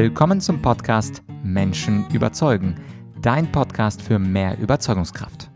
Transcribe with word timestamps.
Willkommen 0.00 0.40
zum 0.40 0.62
Podcast 0.62 1.24
Menschen 1.42 2.08
überzeugen, 2.10 2.76
dein 3.20 3.50
Podcast 3.50 4.00
für 4.00 4.20
mehr 4.20 4.56
Überzeugungskraft. 4.56 5.50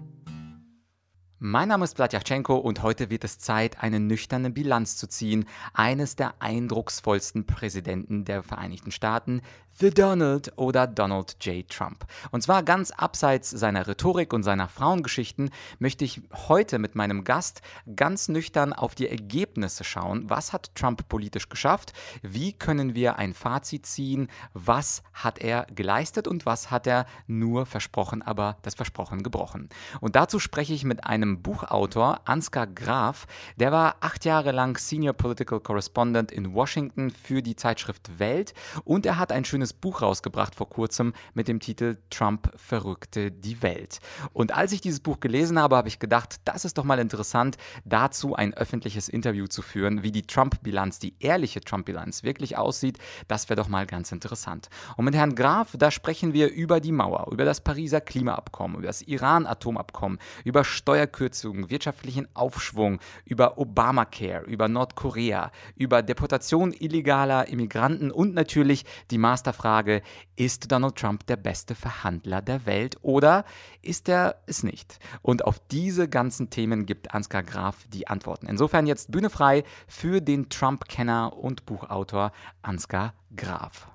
Mein 1.38 1.69
Name 1.69 1.85
ist 1.85 1.95
Platjatschenko 1.95 2.56
und 2.56 2.83
heute 2.83 3.08
wird 3.08 3.22
es 3.22 3.38
Zeit, 3.38 3.85
eine 3.85 4.01
nüchterne 4.01 4.51
Bilanz 4.51 4.97
zu 4.97 5.08
ziehen, 5.08 5.44
eines 5.74 6.17
der 6.17 6.35
eindrucksvollsten 6.40 7.47
Präsidenten 7.47 8.24
der 8.24 8.42
Vereinigten 8.42 8.90
Staaten, 8.90 9.42
The 9.79 9.91
Donald 9.91 10.53
oder 10.57 10.87
Donald 10.87 11.37
J. 11.45 11.69
Trump. 11.69 12.04
Und 12.31 12.43
zwar 12.43 12.63
ganz 12.63 12.91
abseits 12.91 13.51
seiner 13.51 13.87
Rhetorik 13.87 14.33
und 14.33 14.43
seiner 14.43 14.69
Frauengeschichten 14.69 15.51
möchte 15.79 16.05
ich 16.05 16.21
heute 16.48 16.79
mit 16.79 16.95
meinem 16.95 17.25
Gast 17.25 17.62
ganz 17.97 18.29
nüchtern 18.29 18.73
auf 18.73 18.95
die 18.95 19.09
Ergebnisse 19.09 19.83
schauen. 19.83 20.29
Was 20.29 20.53
hat 20.53 20.75
Trump 20.75 21.09
politisch 21.09 21.48
geschafft? 21.48 21.93
Wie 22.23 22.53
können 22.53 22.95
wir 22.95 23.19
ein 23.19 23.35
Fazit 23.35 23.87
ziehen? 23.87 24.29
Was 24.53 25.03
hat 25.13 25.39
er 25.39 25.66
geleistet 25.75 26.29
und 26.29 26.47
was 26.47 26.71
hat 26.71 26.87
er 26.87 27.07
nur 27.27 27.66
versprochen, 27.66 28.23
aber 28.23 28.59
das 28.63 28.75
Versprochen 28.75 29.23
gebrochen? 29.23 29.69
Und 30.01 30.16
dazu 30.16 30.39
spreche 30.39 30.75
ich 30.75 30.85
mit 30.85 31.07
einem 31.07 31.43
Buchautor, 31.43 32.21
Ansgar 32.25 32.66
Graf. 32.66 33.27
Der 33.57 33.73
war 33.73 33.97
acht 34.01 34.25
Jahre 34.25 34.52
lang 34.52 34.77
Senior 34.77 35.15
Political 35.15 35.61
Correspondent 35.61 36.30
in 36.30 36.55
Washington 36.55 37.11
für 37.11 37.43
die 37.43 37.57
Zeitschrift 37.57 38.19
Welt 38.19 38.55
und 38.85 39.07
er 39.07 39.19
hat 39.19 39.33
ein 39.33 39.45
schönes 39.45 39.62
schönes 39.62 39.73
Buch 39.75 40.02
rausgebracht 40.02 40.57
vor 40.57 40.69
kurzem 40.69 41.12
mit 41.34 41.47
dem 41.47 41.61
Titel 41.61 41.97
Trump 42.11 42.51
verrückte 42.57 43.30
die 43.30 43.62
Welt. 43.62 44.01
Und 44.33 44.52
als 44.52 44.73
ich 44.73 44.80
dieses 44.80 44.98
Buch 44.98 45.21
gelesen 45.21 45.57
habe, 45.57 45.77
habe 45.77 45.87
ich 45.87 46.01
gedacht, 46.01 46.41
das 46.45 46.65
ist 46.65 46.79
doch 46.79 46.85
mal 46.85 46.98
interessant, 46.98 47.59
dazu 47.85 48.35
ein 48.35 48.55
öffentliches 48.55 49.09
Interview 49.09 49.47
zu 49.47 49.62
führen, 49.62 50.02
wie 50.02 50.11
die 50.11 50.23
Trump-Bilanz, 50.23 50.98
die 50.98 51.15
ehrliche 51.21 51.61
Trump-Bilanz 51.61 52.25
wirklich 52.25 52.59
aussieht. 52.59 52.98
Das 53.29 53.48
wäre 53.48 53.57
doch 53.57 53.69
mal 53.69 53.87
ganz 53.87 54.11
interessant. 54.11 54.69
Und 54.97 55.05
mit 55.05 55.15
Herrn 55.15 55.37
Graf, 55.37 55.77
da 55.79 55.93
sprechen 55.93 56.33
wir 56.33 56.51
über 56.51 56.80
die 56.80 56.90
Mauer, 56.90 57.29
über 57.30 57.45
das 57.45 57.60
Pariser 57.60 58.01
Klimaabkommen, 58.01 58.79
über 58.79 58.88
das 58.88 59.02
Iran-Atomabkommen, 59.02 60.18
über 60.45 60.65
Steuerkürzungen, 60.65 61.71
wirtschaftlichen 61.71 62.27
Aufschwung, 62.35 62.99
über 63.24 63.59
Obamacare, 63.59 64.44
über 64.46 64.66
Nordkorea, 64.66 65.52
über 65.77 66.02
Deportation 66.02 66.72
illegaler 66.72 67.46
Immigranten 67.46 68.10
und 68.10 68.34
natürlich 68.34 68.84
die 69.12 69.18
Master 69.18 69.52
Frage, 69.53 70.03
ist 70.36 70.72
Donald 70.72 70.97
Trump 70.97 71.27
der 71.27 71.36
beste 71.36 71.75
Verhandler 71.75 72.42
der 72.42 72.67
Welt 72.67 72.97
oder 73.03 73.45
ist 73.83 74.08
er 74.08 74.36
es 74.47 74.62
nicht? 74.62 74.98
Und 75.22 75.45
auf 75.45 75.61
diese 75.70 76.08
ganzen 76.08 76.50
Themen 76.50 76.86
gibt 76.86 77.14
Ansgar 77.14 77.42
Graf 77.42 77.77
die 77.92 78.08
Antworten. 78.08 78.47
Insofern 78.47 78.86
jetzt 78.86 79.12
Bühne 79.12 79.30
frei 79.30 79.64
für 79.86 80.20
den 80.20 80.48
Trump-Kenner 80.48 81.36
und 81.36 81.67
Buchautor 81.67 82.33
Ansgar 82.62 83.14
Graf. 83.36 83.91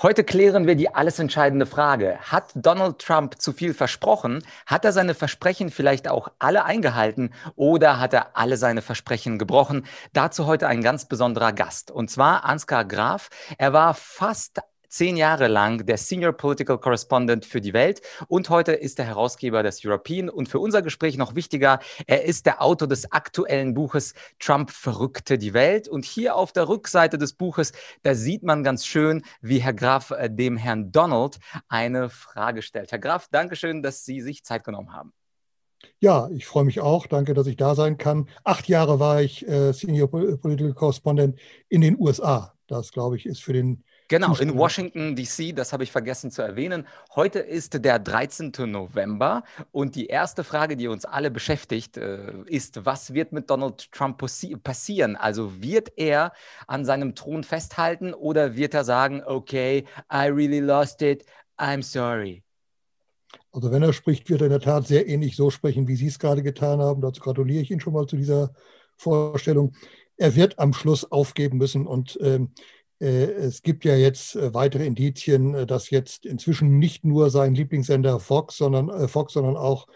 Heute 0.00 0.22
klären 0.22 0.68
wir 0.68 0.76
die 0.76 0.94
alles 0.94 1.18
entscheidende 1.18 1.66
Frage. 1.66 2.20
Hat 2.20 2.52
Donald 2.54 3.00
Trump 3.00 3.42
zu 3.42 3.52
viel 3.52 3.74
versprochen? 3.74 4.44
Hat 4.64 4.84
er 4.84 4.92
seine 4.92 5.12
Versprechen 5.12 5.70
vielleicht 5.70 6.06
auch 6.06 6.28
alle 6.38 6.64
eingehalten 6.64 7.34
oder 7.56 7.98
hat 7.98 8.12
er 8.12 8.36
alle 8.36 8.58
seine 8.58 8.80
Versprechen 8.80 9.40
gebrochen? 9.40 9.86
Dazu 10.12 10.46
heute 10.46 10.68
ein 10.68 10.82
ganz 10.82 11.06
besonderer 11.06 11.52
Gast 11.52 11.90
und 11.90 12.12
zwar 12.12 12.44
Ansgar 12.44 12.84
Graf. 12.84 13.28
Er 13.58 13.72
war 13.72 13.92
fast 13.92 14.60
zehn 14.88 15.16
Jahre 15.16 15.48
lang 15.48 15.84
der 15.86 15.98
Senior 15.98 16.32
Political 16.32 16.78
Correspondent 16.78 17.44
für 17.44 17.60
die 17.60 17.72
Welt 17.72 18.02
und 18.28 18.50
heute 18.50 18.72
ist 18.72 18.98
er 18.98 19.06
Herausgeber 19.06 19.62
des 19.62 19.84
European 19.84 20.28
und 20.28 20.48
für 20.48 20.58
unser 20.58 20.82
Gespräch 20.82 21.16
noch 21.16 21.34
wichtiger, 21.34 21.78
er 22.06 22.24
ist 22.24 22.46
der 22.46 22.62
Autor 22.62 22.88
des 22.88 23.12
aktuellen 23.12 23.74
Buches 23.74 24.14
Trump 24.38 24.70
verrückte 24.70 25.38
die 25.38 25.54
Welt 25.54 25.88
und 25.88 26.04
hier 26.04 26.36
auf 26.36 26.52
der 26.52 26.68
Rückseite 26.68 27.18
des 27.18 27.34
Buches, 27.34 27.72
da 28.02 28.14
sieht 28.14 28.42
man 28.42 28.64
ganz 28.64 28.86
schön, 28.86 29.22
wie 29.40 29.58
Herr 29.58 29.74
Graf 29.74 30.10
äh, 30.10 30.30
dem 30.30 30.56
Herrn 30.56 30.92
Donald 30.92 31.38
eine 31.68 32.10
Frage 32.10 32.62
stellt. 32.62 32.92
Herr 32.92 32.98
Graf, 32.98 33.28
danke 33.30 33.56
schön, 33.56 33.82
dass 33.82 34.04
Sie 34.04 34.20
sich 34.20 34.44
Zeit 34.44 34.64
genommen 34.64 34.92
haben. 34.92 35.12
Ja, 36.00 36.28
ich 36.30 36.46
freue 36.46 36.64
mich 36.64 36.80
auch. 36.80 37.06
Danke, 37.06 37.34
dass 37.34 37.46
ich 37.46 37.56
da 37.56 37.74
sein 37.74 37.98
kann. 37.98 38.28
Acht 38.44 38.68
Jahre 38.68 39.00
war 39.00 39.20
ich 39.20 39.46
äh, 39.46 39.72
Senior 39.72 40.10
Political 40.10 40.74
Correspondent 40.74 41.38
in 41.68 41.80
den 41.80 41.98
USA. 41.98 42.54
Das, 42.66 42.92
glaube 42.92 43.16
ich, 43.16 43.26
ist 43.26 43.42
für 43.42 43.52
den 43.52 43.84
Genau, 44.10 44.34
in 44.36 44.56
Washington, 44.56 45.14
DC, 45.14 45.54
das 45.54 45.74
habe 45.74 45.84
ich 45.84 45.92
vergessen 45.92 46.30
zu 46.30 46.40
erwähnen. 46.40 46.86
Heute 47.14 47.40
ist 47.40 47.84
der 47.84 47.98
13. 47.98 48.52
November 48.64 49.44
und 49.70 49.96
die 49.96 50.06
erste 50.06 50.44
Frage, 50.44 50.78
die 50.78 50.88
uns 50.88 51.04
alle 51.04 51.30
beschäftigt, 51.30 51.98
äh, 51.98 52.32
ist, 52.46 52.86
was 52.86 53.12
wird 53.12 53.32
mit 53.32 53.50
Donald 53.50 53.92
Trump 53.92 54.16
passieren? 54.62 55.14
Also 55.14 55.60
wird 55.60 55.92
er 55.96 56.32
an 56.66 56.86
seinem 56.86 57.14
Thron 57.14 57.44
festhalten 57.44 58.14
oder 58.14 58.56
wird 58.56 58.72
er 58.72 58.84
sagen, 58.84 59.22
okay, 59.26 59.84
I 60.10 60.28
really 60.28 60.60
lost 60.60 61.02
it, 61.02 61.26
I'm 61.58 61.82
sorry? 61.82 62.42
Also 63.52 63.70
wenn 63.70 63.82
er 63.82 63.92
spricht, 63.92 64.30
wird 64.30 64.40
er 64.40 64.46
in 64.46 64.52
der 64.52 64.60
Tat 64.60 64.86
sehr 64.86 65.06
ähnlich 65.06 65.36
so 65.36 65.50
sprechen, 65.50 65.86
wie 65.86 65.96
Sie 65.96 66.06
es 66.06 66.18
gerade 66.18 66.42
getan 66.42 66.80
haben. 66.80 67.02
Dazu 67.02 67.20
gratuliere 67.20 67.60
ich 67.60 67.70
Ihnen 67.70 67.80
schon 67.80 67.92
mal 67.92 68.06
zu 68.06 68.16
dieser 68.16 68.54
Vorstellung. 68.96 69.74
Er 70.16 70.34
wird 70.34 70.58
am 70.58 70.72
Schluss 70.72 71.12
aufgeben 71.12 71.58
müssen 71.58 71.86
und 71.86 72.18
ähm, 72.22 72.52
äh, 72.54 72.62
es 73.00 73.62
gibt 73.62 73.84
ja 73.84 73.94
jetzt 73.94 74.34
äh, 74.34 74.52
weitere 74.54 74.84
Indizien, 74.84 75.54
äh, 75.54 75.66
dass 75.66 75.90
jetzt 75.90 76.26
inzwischen 76.26 76.78
nicht 76.78 77.04
nur 77.04 77.30
sein 77.30 77.54
Lieblingssender 77.54 78.18
Fox, 78.18 78.56
sondern, 78.56 79.08
Fox, 79.08 79.34
sondern 79.34 79.56
auch 79.56 79.86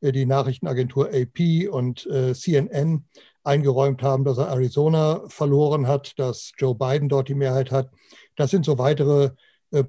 die 0.00 0.26
Nachrichtenagentur 0.26 1.08
AP 1.08 1.68
und 1.68 2.08
CNN 2.32 3.04
eingeräumt 3.42 4.00
haben, 4.00 4.22
dass 4.22 4.38
er 4.38 4.46
Arizona 4.46 5.24
verloren 5.26 5.88
hat, 5.88 6.16
dass 6.20 6.52
Joe 6.56 6.76
Biden 6.76 7.08
dort 7.08 7.28
die 7.28 7.34
Mehrheit 7.34 7.72
hat. 7.72 7.90
Das 8.36 8.52
sind 8.52 8.64
so 8.64 8.78
weitere 8.78 9.30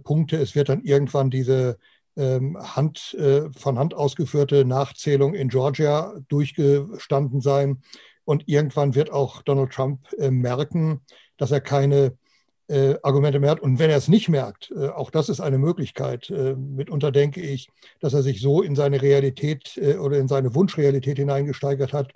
Punkte. 0.03 0.37
Es 0.37 0.55
wird 0.55 0.69
dann 0.69 0.81
irgendwann 0.81 1.29
diese 1.29 1.77
ähm, 2.17 2.57
Hand, 2.57 3.15
von 3.55 3.77
Hand 3.77 3.93
ausgeführte 3.93 4.65
Nachzählung 4.65 5.35
in 5.35 5.49
Georgia 5.49 6.15
durchgestanden 6.27 7.39
sein. 7.39 7.83
Und 8.25 8.47
irgendwann 8.47 8.95
wird 8.95 9.11
auch 9.11 9.43
Donald 9.43 9.73
Trump 9.73 10.07
merken, 10.17 11.01
dass 11.37 11.51
er 11.51 11.61
keine 11.61 12.17
äh, 12.69 12.95
Argumente 13.01 13.39
mehr 13.39 13.51
hat. 13.51 13.59
Und 13.59 13.79
wenn 13.79 13.89
er 13.89 13.97
es 13.97 14.07
nicht 14.07 14.29
merkt, 14.29 14.71
äh, 14.71 14.89
auch 14.89 15.09
das 15.09 15.27
ist 15.27 15.41
eine 15.41 15.57
Möglichkeit. 15.57 16.29
Äh, 16.29 16.55
mitunter 16.55 17.11
denke 17.11 17.41
ich, 17.41 17.69
dass 17.99 18.13
er 18.13 18.23
sich 18.23 18.41
so 18.41 18.61
in 18.61 18.75
seine 18.75 19.01
Realität 19.01 19.77
äh, 19.77 19.95
oder 19.95 20.17
in 20.19 20.27
seine 20.27 20.53
Wunschrealität 20.55 21.17
hineingesteigert 21.17 21.93
hat, 21.93 22.13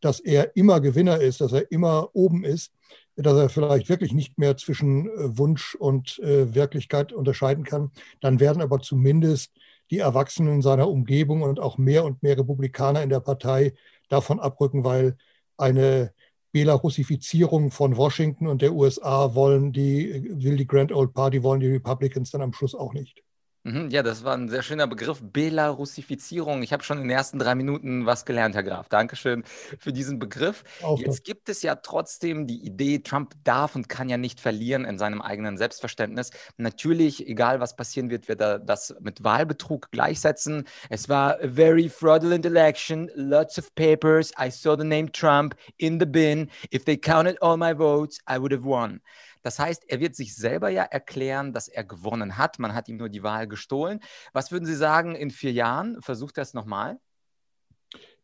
dass 0.00 0.20
er 0.20 0.56
immer 0.56 0.80
Gewinner 0.80 1.20
ist, 1.20 1.40
dass 1.40 1.52
er 1.52 1.70
immer 1.72 2.10
oben 2.12 2.44
ist, 2.44 2.72
dass 3.16 3.36
er 3.36 3.48
vielleicht 3.48 3.88
wirklich 3.88 4.12
nicht 4.12 4.38
mehr 4.38 4.56
zwischen 4.56 5.08
äh, 5.08 5.36
Wunsch 5.36 5.74
und 5.74 6.20
äh, 6.20 6.54
Wirklichkeit 6.54 7.12
unterscheiden 7.12 7.64
kann. 7.64 7.90
Dann 8.20 8.38
werden 8.38 8.62
aber 8.62 8.78
zumindest 8.78 9.52
die 9.90 9.98
Erwachsenen 9.98 10.62
seiner 10.62 10.88
Umgebung 10.88 11.42
und 11.42 11.58
auch 11.58 11.78
mehr 11.78 12.04
und 12.04 12.22
mehr 12.22 12.38
Republikaner 12.38 13.02
in 13.02 13.10
der 13.10 13.20
Partei 13.20 13.74
davon 14.08 14.38
abrücken, 14.38 14.84
weil 14.84 15.16
eine 15.56 16.12
Belarussifizierung 16.52 17.70
von 17.70 17.96
Washington 17.96 18.46
und 18.46 18.62
der 18.62 18.72
USA 18.72 19.34
wollen 19.34 19.72
die, 19.72 20.24
will 20.42 20.56
die 20.56 20.66
Grand 20.66 20.92
Old 20.92 21.12
Party, 21.12 21.42
wollen 21.42 21.60
die 21.60 21.68
Republicans 21.68 22.30
dann 22.30 22.42
am 22.42 22.52
Schluss 22.52 22.74
auch 22.74 22.92
nicht. 22.92 23.22
Mhm, 23.64 23.90
ja, 23.90 24.02
das 24.02 24.22
war 24.24 24.34
ein 24.34 24.48
sehr 24.48 24.62
schöner 24.62 24.86
Begriff, 24.86 25.20
Belarussifizierung. 25.20 26.62
Ich 26.62 26.72
habe 26.72 26.84
schon 26.84 26.98
in 26.98 27.04
den 27.04 27.10
ersten 27.10 27.38
drei 27.38 27.54
Minuten 27.54 28.06
was 28.06 28.24
gelernt, 28.24 28.54
Herr 28.54 28.62
Graf. 28.62 28.88
Dankeschön 28.88 29.42
für 29.78 29.92
diesen 29.92 30.18
Begriff. 30.18 30.62
Auch 30.82 30.98
Jetzt 30.98 31.24
gibt 31.24 31.48
es 31.48 31.62
ja 31.62 31.74
trotzdem 31.74 32.46
die 32.46 32.64
Idee, 32.64 33.00
Trump 33.00 33.34
darf 33.42 33.74
und 33.74 33.88
kann 33.88 34.08
ja 34.08 34.16
nicht 34.16 34.40
verlieren 34.40 34.84
in 34.84 34.96
seinem 34.96 35.20
eigenen 35.20 35.58
Selbstverständnis. 35.58 36.30
Natürlich, 36.56 37.26
egal 37.26 37.60
was 37.60 37.74
passieren 37.74 38.10
wird, 38.10 38.28
wird 38.28 38.40
er 38.40 38.58
das 38.60 38.94
mit 39.00 39.24
Wahlbetrug 39.24 39.90
gleichsetzen. 39.90 40.64
Es 40.88 41.08
war 41.08 41.34
a 41.42 41.48
very 41.48 41.88
fraudulent 41.88 42.46
election, 42.46 43.10
lots 43.16 43.58
of 43.58 43.74
papers. 43.74 44.32
I 44.40 44.50
saw 44.50 44.76
the 44.78 44.84
name 44.84 45.10
Trump 45.10 45.56
in 45.78 45.98
the 45.98 46.06
bin. 46.06 46.48
If 46.72 46.84
they 46.84 46.96
counted 46.96 47.42
all 47.42 47.56
my 47.56 47.76
votes, 47.76 48.18
I 48.30 48.38
would 48.38 48.52
have 48.52 48.64
won. 48.64 49.00
Das 49.42 49.58
heißt, 49.58 49.84
er 49.88 50.00
wird 50.00 50.16
sich 50.16 50.34
selber 50.34 50.68
ja 50.68 50.82
erklären, 50.82 51.52
dass 51.52 51.68
er 51.68 51.84
gewonnen 51.84 52.36
hat. 52.38 52.58
Man 52.58 52.74
hat 52.74 52.88
ihm 52.88 52.96
nur 52.96 53.08
die 53.08 53.22
Wahl 53.22 53.48
gestohlen. 53.48 54.00
Was 54.32 54.52
würden 54.52 54.66
Sie 54.66 54.76
sagen 54.76 55.14
in 55.14 55.30
vier 55.30 55.52
Jahren? 55.52 56.00
Versucht 56.02 56.38
er 56.38 56.42
es 56.42 56.54
nochmal? 56.54 56.98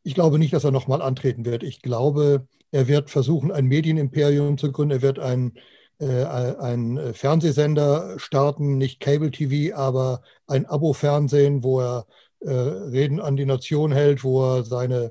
Ich 0.03 0.15
glaube 0.15 0.39
nicht, 0.39 0.53
dass 0.53 0.65
er 0.65 0.71
nochmal 0.71 1.01
antreten 1.01 1.45
wird. 1.45 1.63
Ich 1.63 1.81
glaube, 1.81 2.47
er 2.71 2.89
wird 2.89 3.11
versuchen, 3.11 3.53
ein 3.53 3.67
Medienimperium 3.67 4.59
zu 4.59 4.71
gründen. 4.71 4.97
Er 4.97 5.03
wird 5.03 5.19
ein, 5.19 5.55
äh, 5.99 6.25
ein 6.25 7.15
Fernsehsender 7.15 8.19
starten, 8.19 8.77
nicht 8.77 9.01
Cable 9.01 9.31
TV, 9.31 9.75
aber 9.77 10.23
ein 10.47 10.67
Abo-Fernsehen, 10.67 11.63
wo 11.63 11.81
er 11.81 12.07
äh, 12.41 12.51
Reden 12.51 13.21
an 13.21 13.37
die 13.37 13.47
Nation 13.47 13.93
hält, 13.93 14.25
wo 14.25 14.57
er 14.57 14.65
seine 14.65 15.05
äh, 15.05 15.11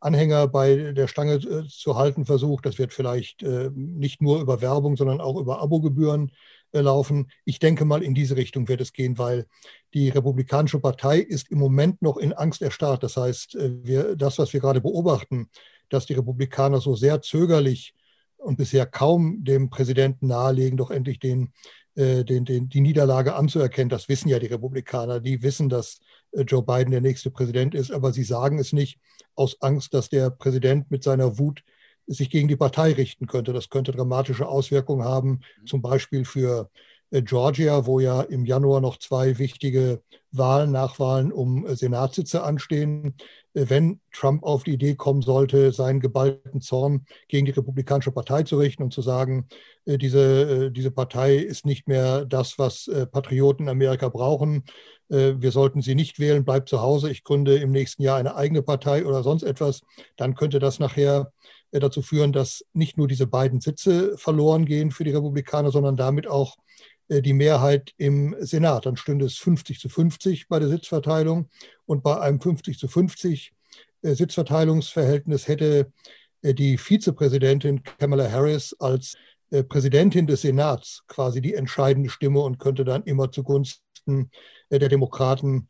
Anhänger 0.00 0.46
bei 0.48 0.92
der 0.92 1.08
Stange 1.08 1.34
äh, 1.34 1.68
zu 1.68 1.96
halten 1.96 2.26
versucht. 2.26 2.66
Das 2.66 2.78
wird 2.78 2.92
vielleicht 2.92 3.42
äh, 3.42 3.70
nicht 3.74 4.22
nur 4.22 4.40
über 4.40 4.60
Werbung, 4.60 4.96
sondern 4.96 5.20
auch 5.20 5.38
über 5.38 5.60
Abogebühren 5.60 6.32
laufen. 6.74 7.30
Ich 7.44 7.58
denke 7.58 7.84
mal, 7.84 8.02
in 8.02 8.14
diese 8.14 8.36
Richtung 8.36 8.66
wird 8.66 8.80
es 8.80 8.94
gehen, 8.94 9.18
weil 9.18 9.46
die 9.92 10.08
Republikanische 10.08 10.78
Partei 10.78 11.18
ist 11.18 11.50
im 11.50 11.58
Moment 11.58 12.00
noch 12.00 12.16
in 12.16 12.32
Angst 12.32 12.62
erstarrt. 12.62 13.02
Das 13.02 13.18
heißt, 13.18 13.58
wir, 13.82 14.16
das, 14.16 14.38
was 14.38 14.54
wir 14.54 14.60
gerade 14.60 14.80
beobachten, 14.80 15.50
dass 15.90 16.06
die 16.06 16.14
Republikaner 16.14 16.80
so 16.80 16.96
sehr 16.96 17.20
zögerlich 17.20 17.94
und 18.38 18.56
bisher 18.56 18.86
kaum 18.86 19.44
dem 19.44 19.70
Präsidenten 19.70 20.28
nahelegen, 20.28 20.76
doch 20.76 20.90
endlich 20.90 21.18
den, 21.18 21.44
äh, 21.44 21.48
den, 21.96 22.44
den, 22.44 22.68
die 22.68 22.80
Niederlage 22.80 23.34
anzuerkennen. 23.34 23.88
Das 23.88 24.08
wissen 24.08 24.28
ja 24.28 24.38
die 24.38 24.46
Republikaner. 24.46 25.20
Die 25.20 25.42
wissen, 25.42 25.68
dass 25.68 26.00
äh, 26.32 26.42
Joe 26.42 26.62
Biden 26.62 26.90
der 26.90 27.00
nächste 27.00 27.30
Präsident 27.30 27.74
ist, 27.74 27.90
aber 27.90 28.12
sie 28.12 28.24
sagen 28.24 28.58
es 28.58 28.72
nicht 28.72 28.98
aus 29.34 29.60
Angst, 29.60 29.94
dass 29.94 30.08
der 30.08 30.30
Präsident 30.30 30.90
mit 30.90 31.02
seiner 31.02 31.38
Wut 31.38 31.62
sich 32.06 32.30
gegen 32.30 32.48
die 32.48 32.56
Partei 32.56 32.92
richten 32.92 33.26
könnte. 33.26 33.52
Das 33.52 33.70
könnte 33.70 33.92
dramatische 33.92 34.48
Auswirkungen 34.48 35.04
haben, 35.04 35.40
zum 35.66 35.82
Beispiel 35.82 36.24
für 36.24 36.70
äh, 36.74 36.78
Georgia, 37.20 37.84
wo 37.84 38.00
ja 38.00 38.22
im 38.22 38.46
Januar 38.46 38.80
noch 38.80 38.96
zwei 38.98 39.38
wichtige 39.38 40.02
Wahlen, 40.30 40.72
Nachwahlen 40.72 41.30
um 41.30 41.66
äh, 41.66 41.76
Senatssitze 41.76 42.42
anstehen. 42.42 43.14
Äh, 43.52 43.66
wenn 43.68 44.00
Trump 44.12 44.42
auf 44.44 44.64
die 44.64 44.72
Idee 44.72 44.94
kommen 44.94 45.20
sollte, 45.20 45.72
seinen 45.72 46.00
geballten 46.00 46.62
Zorn 46.62 47.04
gegen 47.28 47.44
die 47.44 47.52
Republikanische 47.52 48.12
Partei 48.12 48.44
zu 48.44 48.58
richten 48.58 48.82
und 48.82 48.94
zu 48.94 49.02
sagen, 49.02 49.46
diese, 49.84 50.70
diese 50.70 50.92
Partei 50.92 51.36
ist 51.36 51.66
nicht 51.66 51.88
mehr 51.88 52.24
das, 52.24 52.56
was 52.56 52.88
Patrioten 53.10 53.64
in 53.64 53.68
Amerika 53.68 54.08
brauchen. 54.08 54.62
Wir 55.08 55.50
sollten 55.50 55.82
sie 55.82 55.96
nicht 55.96 56.20
wählen, 56.20 56.44
bleibt 56.44 56.68
zu 56.68 56.80
Hause, 56.80 57.10
ich 57.10 57.24
gründe 57.24 57.56
im 57.56 57.72
nächsten 57.72 58.04
Jahr 58.04 58.16
eine 58.16 58.36
eigene 58.36 58.62
Partei 58.62 59.04
oder 59.04 59.24
sonst 59.24 59.42
etwas, 59.42 59.80
dann 60.16 60.36
könnte 60.36 60.60
das 60.60 60.78
nachher 60.78 61.32
dazu 61.72 62.00
führen, 62.00 62.32
dass 62.32 62.64
nicht 62.74 62.96
nur 62.96 63.08
diese 63.08 63.26
beiden 63.26 63.60
Sitze 63.60 64.16
verloren 64.18 64.66
gehen 64.66 64.92
für 64.92 65.02
die 65.02 65.10
Republikaner, 65.10 65.72
sondern 65.72 65.96
damit 65.96 66.28
auch 66.28 66.54
äh, 66.56 66.62
die 67.20 67.32
Mehrheit 67.34 67.92
im 67.98 68.34
Senat. 68.40 68.86
Dann 68.86 68.96
stünde 68.96 69.26
es 69.26 69.36
50 69.36 69.78
zu 69.80 69.88
50 69.88 70.48
bei 70.48 70.58
der 70.58 70.68
Sitzverteilung. 70.68 71.50
Und 71.84 72.02
bei 72.02 72.18
einem 72.20 72.40
50 72.40 72.78
zu 72.78 72.88
50 72.88 73.52
äh, 74.02 74.14
Sitzverteilungsverhältnis 74.14 75.48
hätte 75.48 75.92
äh, 76.42 76.54
die 76.54 76.78
Vizepräsidentin 76.78 77.82
Kamala 77.82 78.30
Harris 78.30 78.74
als 78.78 79.16
Präsidentin 79.68 80.26
des 80.26 80.40
Senats 80.40 81.04
quasi 81.08 81.42
die 81.42 81.52
entscheidende 81.52 82.08
Stimme 82.08 82.40
und 82.40 82.58
könnte 82.58 82.84
dann 82.84 83.02
immer 83.02 83.30
zugunsten 83.30 84.30
der 84.70 84.88
Demokraten 84.88 85.68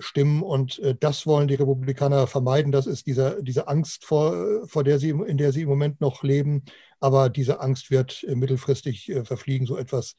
stimmen. 0.00 0.42
Und 0.42 0.82
das 1.00 1.26
wollen 1.26 1.48
die 1.48 1.54
Republikaner 1.54 2.26
vermeiden. 2.26 2.72
Das 2.72 2.86
ist 2.86 3.06
diese, 3.06 3.42
diese 3.42 3.68
Angst, 3.68 4.04
vor, 4.04 4.68
vor 4.68 4.84
der 4.84 4.98
sie, 4.98 5.08
in 5.08 5.38
der 5.38 5.52
sie 5.52 5.62
im 5.62 5.70
Moment 5.70 5.98
noch 6.02 6.22
leben. 6.22 6.66
Aber 7.00 7.30
diese 7.30 7.60
Angst 7.60 7.90
wird 7.90 8.22
mittelfristig 8.28 9.10
verfliegen. 9.24 9.66
So 9.66 9.78
etwas 9.78 10.12
äh, 10.12 10.16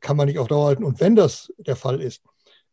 kann 0.00 0.16
man 0.16 0.26
nicht 0.26 0.38
auf 0.38 0.48
Dauer 0.48 0.66
halten. 0.66 0.84
Und 0.84 1.00
wenn 1.00 1.16
das 1.16 1.52
der 1.58 1.76
Fall 1.76 2.00
ist, 2.00 2.22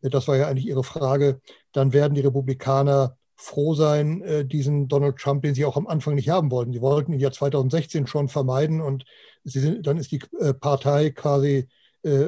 äh, 0.01 0.09
das 0.09 0.27
war 0.27 0.37
ja 0.37 0.47
eigentlich 0.47 0.67
Ihre 0.67 0.83
Frage, 0.83 1.41
dann 1.71 1.93
werden 1.93 2.13
die 2.13 2.21
Republikaner 2.21 3.17
froh 3.35 3.73
sein, 3.73 4.21
äh, 4.21 4.45
diesen 4.45 4.87
Donald 4.87 5.17
Trump, 5.17 5.43
den 5.43 5.55
sie 5.55 5.65
auch 5.65 5.77
am 5.77 5.87
Anfang 5.87 6.15
nicht 6.15 6.29
haben 6.29 6.51
wollten. 6.51 6.73
Sie 6.73 6.81
wollten 6.81 7.13
ihn 7.13 7.19
ja 7.19 7.31
2016 7.31 8.07
schon 8.07 8.29
vermeiden 8.29 8.81
und 8.81 9.05
sind, 9.43 9.85
dann 9.85 9.97
ist 9.97 10.11
die 10.11 10.21
Partei 10.61 11.09
quasi 11.09 11.67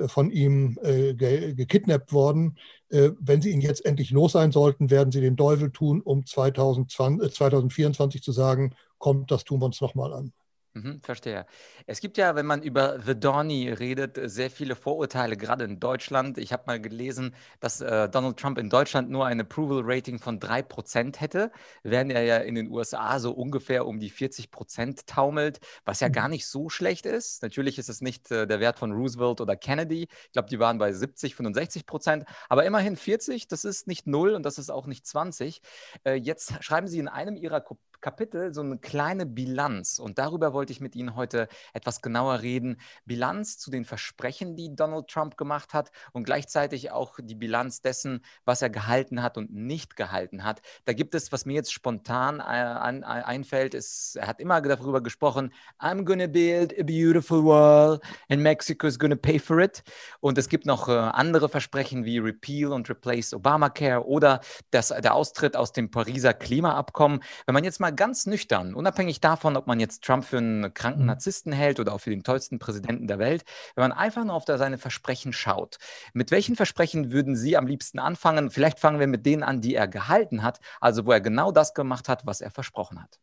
von 0.07 0.31
ihm 0.31 0.78
gekidnappt 0.81 2.13
worden. 2.13 2.58
Wenn 2.90 3.42
sie 3.42 3.51
ihn 3.51 3.60
jetzt 3.60 3.86
endlich 3.86 4.12
los 4.12 4.34
sein 4.34 4.54
sollten, 4.54 4.90
werden 4.90 5.12
sie 5.12 5.19
den 5.19 5.36
Teufel 5.36 5.72
tun, 5.72 6.01
um 6.01 6.25
2020, 6.25 7.34
2024 7.34 8.22
zu 8.22 8.31
sagen, 8.34 8.74
kommt, 8.98 9.31
das 9.31 9.44
tun 9.44 9.62
wir 9.62 9.66
uns 9.66 9.81
nochmal 9.81 10.13
an. 10.13 10.34
Mhm, 10.75 11.00
verstehe. 11.01 11.45
Es 11.88 12.01
gibt 12.01 12.18
ja, 12.18 12.36
wenn 12.36 12.45
man 12.45 12.62
über 12.62 13.00
The 13.00 13.18
Donny 13.18 13.69
redet, 13.69 14.19
sehr 14.30 14.51
viele 14.51 14.75
Vorurteile, 14.75 15.38
gerade 15.38 15.63
in 15.63 15.80
Deutschland. 15.80 16.38
Ich 16.38 16.51
habe 16.51 16.63
mal 16.68 16.81
gelesen, 16.81 17.33
dass 17.62 17.80
äh, 17.80 18.10
Donald 18.10 18.36
Trump 18.36 18.57
in 18.57 18.69
Deutschland 18.69 19.10
nur 19.10 19.25
ein 19.25 19.39
Approval-Rating 19.39 20.19
von 20.19 20.38
3% 20.38 21.22
hätte, 21.22 21.50
während 21.83 22.12
er 22.12 22.24
ja 22.24 22.38
in 22.39 22.56
den 22.56 22.69
USA 22.69 23.19
so 23.19 23.31
ungefähr 23.31 23.88
um 23.88 24.01
die 24.01 24.12
40% 24.12 25.06
taumelt, 25.06 25.62
was 25.86 26.01
ja 26.01 26.10
gar 26.10 26.25
mhm. 26.25 26.31
nicht 26.31 26.45
so 26.45 26.68
schlecht 26.68 27.06
ist. 27.06 27.42
Natürlich 27.42 27.80
ist 27.80 27.88
es 27.88 28.01
nicht 28.01 28.30
äh, 28.31 28.45
der 28.45 28.60
Wert 28.60 28.77
von 28.77 28.92
Roosevelt 28.92 29.39
oder 29.39 29.56
Kennedy. 29.56 30.10
Ich 30.25 30.31
glaube, 30.33 30.50
die 30.50 30.60
waren 30.60 30.77
bei 30.77 30.92
70, 30.92 31.36
65%, 31.36 32.25
aber 32.50 32.66
immerhin 32.66 32.98
40, 32.98 33.48
das 33.48 33.63
ist 33.63 33.88
nicht 33.88 34.07
0 34.07 34.33
und 34.33 34.44
das 34.44 34.57
ist 34.57 34.69
auch 34.69 34.88
nicht 34.88 35.07
20. 35.07 35.62
Äh, 36.04 36.16
jetzt 36.16 36.62
schreiben 36.62 36.89
Sie 36.89 37.00
in 37.00 37.07
einem 37.07 37.38
Ihrer 37.38 37.62
Kapitel 38.06 38.54
so 38.54 38.62
eine 38.62 38.78
kleine 38.78 39.25
Bilanz 39.25 39.98
und 39.98 40.19
darüber 40.19 40.54
wollte 40.54 40.72
ich 40.72 40.80
mit 40.80 40.96
Ihnen 40.96 41.16
heute 41.16 41.48
etwas 41.74 42.04
genauer 42.04 42.44
reden. 42.44 42.78
Bilanz 43.04 43.57
zu 43.57 43.72
den 43.72 43.84
Versprechen, 43.84 44.56
die 44.56 44.75
Donald 44.75 45.07
Trump 45.07 45.38
gemacht 45.38 45.74
hat 45.74 45.90
und 46.13 46.24
gleichzeitig 46.24 46.92
auch 46.92 47.18
die 47.19 47.34
Bilanz 47.34 47.81
dessen, 47.81 48.24
was 48.46 48.62
er 48.62 48.69
gehalten 48.69 49.24
hat 49.24 49.40
und 49.40 49.52
nicht 49.56 49.96
gehalten 49.96 50.44
hat. 50.44 50.62
Da 50.86 50.94
gibt 50.94 51.16
es, 51.16 51.31
was 51.31 51.48
mir 51.48 51.56
jetzt 51.56 51.74
spontan 51.74 52.42
äh, 52.42 52.44
äh, 52.44 53.04
einfällt, 53.04 53.74
ist, 53.74 54.18
er 54.18 54.28
hat 54.28 54.40
immer 54.40 54.62
darüber 54.62 55.01
gesprochen, 55.01 55.51
I'm 55.80 56.04
gonna 56.04 56.28
build 56.28 56.80
a 56.80 56.84
beautiful 56.84 57.44
wall 57.44 58.00
and 58.30 58.44
Mexico 58.44 58.86
is 58.86 59.00
gonna 59.00 59.16
pay 59.16 59.40
for 59.40 59.58
it. 59.58 59.81
Und 60.19 60.38
es 60.38 60.48
gibt 60.48 60.68
noch 60.68 60.90
äh, 60.90 60.92
andere 60.92 61.50
Versprechen 61.50 62.06
wie 62.06 62.19
Repeal 62.19 62.72
und 62.72 62.88
Replace 62.88 63.34
Obamacare 63.34 64.06
oder 64.06 64.42
das, 64.69 64.90
der 64.90 65.16
Austritt 65.16 65.58
aus 65.58 65.72
dem 65.72 65.90
Pariser 65.90 66.36
Klimaabkommen. 66.36 67.24
Wenn 67.48 67.54
man 67.54 67.63
jetzt 67.63 67.80
mal 67.80 67.94
ganz 67.95 68.25
nüchtern, 68.25 68.75
unabhängig 68.75 69.21
davon, 69.21 69.56
ob 69.57 69.68
man 69.68 69.80
jetzt 69.80 70.03
Trump 70.03 70.25
für 70.25 70.38
einen 70.38 70.74
kranken 70.74 71.01
mhm. 71.01 71.07
Narzissten 71.07 71.51
hält 71.51 71.80
oder 71.80 71.94
auch 71.94 72.00
für 72.01 72.09
den 72.09 72.24
tollsten 72.24 72.59
Präsidenten 72.59 73.07
der 73.07 73.19
Welt, 73.19 73.44
wenn 73.75 73.83
man 73.83 73.92
einfach 73.92 74.24
nur 74.24 74.36
auf 74.36 74.45
seine 74.45 74.77
Versprechen 74.77 75.33
schaut. 75.33 75.77
Mit 76.13 76.31
welchen 76.31 76.56
Versprechen 76.56 77.12
würden 77.12 77.36
Sie 77.36 77.57
am 77.57 77.68
liebsten 77.68 78.00
anfangen? 78.00 78.50
Vielleicht 78.50 78.80
fangen 78.80 79.00
wir 79.00 79.07
mit 79.07 79.25
denen 79.25 79.44
an, 79.44 79.62
die 79.62 79.75
er 79.75 79.88
gehalten 79.88 80.44
hat, 80.44 80.59
also 80.80 81.06
wo 81.06 81.12
er 81.12 81.21
genau 81.21 81.51
das 81.51 81.74
gemacht 81.74 82.09
hat, 82.09 82.25
was 82.25 82.42
er 82.42 82.51
versprochen 82.51 83.01
hat. 83.01 83.19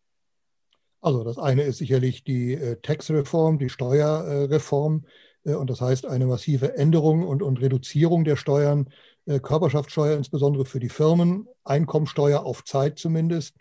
Also 1.00 1.25
das 1.25 1.36
eine 1.36 1.62
ist 1.62 1.78
sicherlich 1.78 2.22
die 2.22 2.54
äh, 2.54 2.76
Tax-Reform, 2.80 3.58
die 3.58 3.68
Steuerreform. 3.68 5.04
Äh, 5.44 5.54
und 5.54 5.68
das 5.68 5.80
heißt 5.80 6.06
eine 6.06 6.26
massive 6.26 6.76
Änderung 6.76 7.26
und, 7.26 7.42
und 7.42 7.60
Reduzierung 7.60 8.25
der 8.25 8.36
Steuern, 8.36 8.88
äh, 9.26 9.40
Körperschaftssteuer 9.40 10.16
insbesondere 10.16 10.64
für 10.64 10.80
die 10.80 10.88
Firmen, 10.88 11.48
Einkommensteuer 11.64 12.44
auf 12.44 12.64
Zeit 12.64 12.98
zumindest. 12.98 13.56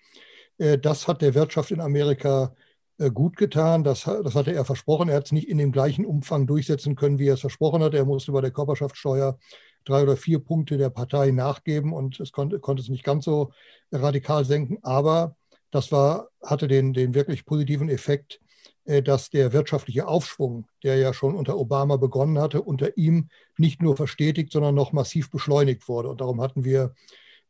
Äh, 0.62 0.78
das 0.78 1.08
hat 1.08 1.22
der 1.22 1.34
Wirtschaft 1.34 1.72
in 1.72 1.82
Amerika 1.82 2.56
äh, 3.00 3.10
gut 3.10 3.36
getan. 3.36 3.84
Das, 3.84 4.04
das 4.04 4.36
hatte 4.36 4.54
er 4.54 4.64
versprochen. 4.66 5.10
Er 5.10 5.18
hat 5.18 5.26
es 5.26 5.32
nicht 5.32 5.50
in 5.50 5.58
dem 5.58 5.72
gleichen 5.72 6.06
Umfang 6.06 6.48
durchsetzen 6.48 6.96
können, 6.96 7.20
wie 7.20 7.28
er 7.28 7.34
es 7.34 7.42
versprochen 7.42 7.84
hat. 7.84 7.94
Er 7.96 8.06
musste 8.06 8.32
bei 8.32 8.42
der 8.42 8.52
Körperschaftssteuer 8.52 9.40
drei 9.86 10.04
oder 10.04 10.16
vier 10.16 10.40
Punkte 10.40 10.78
der 10.78 10.92
Partei 10.92 11.32
nachgeben 11.32 11.92
und 11.94 12.20
es 12.20 12.32
konnte, 12.32 12.60
konnte 12.60 12.84
es 12.84 12.90
nicht 12.90 13.04
ganz 13.04 13.26
so 13.26 13.52
radikal 13.92 14.46
senken. 14.46 14.78
Aber 14.84 15.36
das 15.72 15.92
war, 15.92 16.30
hatte 16.44 16.68
den, 16.68 16.94
den 16.94 17.16
wirklich 17.16 17.46
positiven 17.46 17.90
Effekt, 17.90 18.40
äh, 18.86 19.02
dass 19.02 19.32
der 19.32 19.54
wirtschaftliche 19.54 20.08
Aufschwung, 20.08 20.68
der 20.84 20.98
ja 20.98 21.14
schon 21.14 21.34
unter 21.36 21.58
Obama 21.58 21.98
begonnen 21.98 22.38
hatte, 22.38 22.62
unter 22.62 22.98
ihm 22.98 23.30
nicht 23.58 23.82
nur 23.82 23.98
verstetigt, 23.98 24.52
sondern 24.52 24.76
noch 24.76 24.92
massiv 24.92 25.32
beschleunigt 25.32 25.88
wurde. 25.88 26.10
Und 26.10 26.22
darum 26.22 26.40
hatten 26.40 26.64
wir 26.64 26.94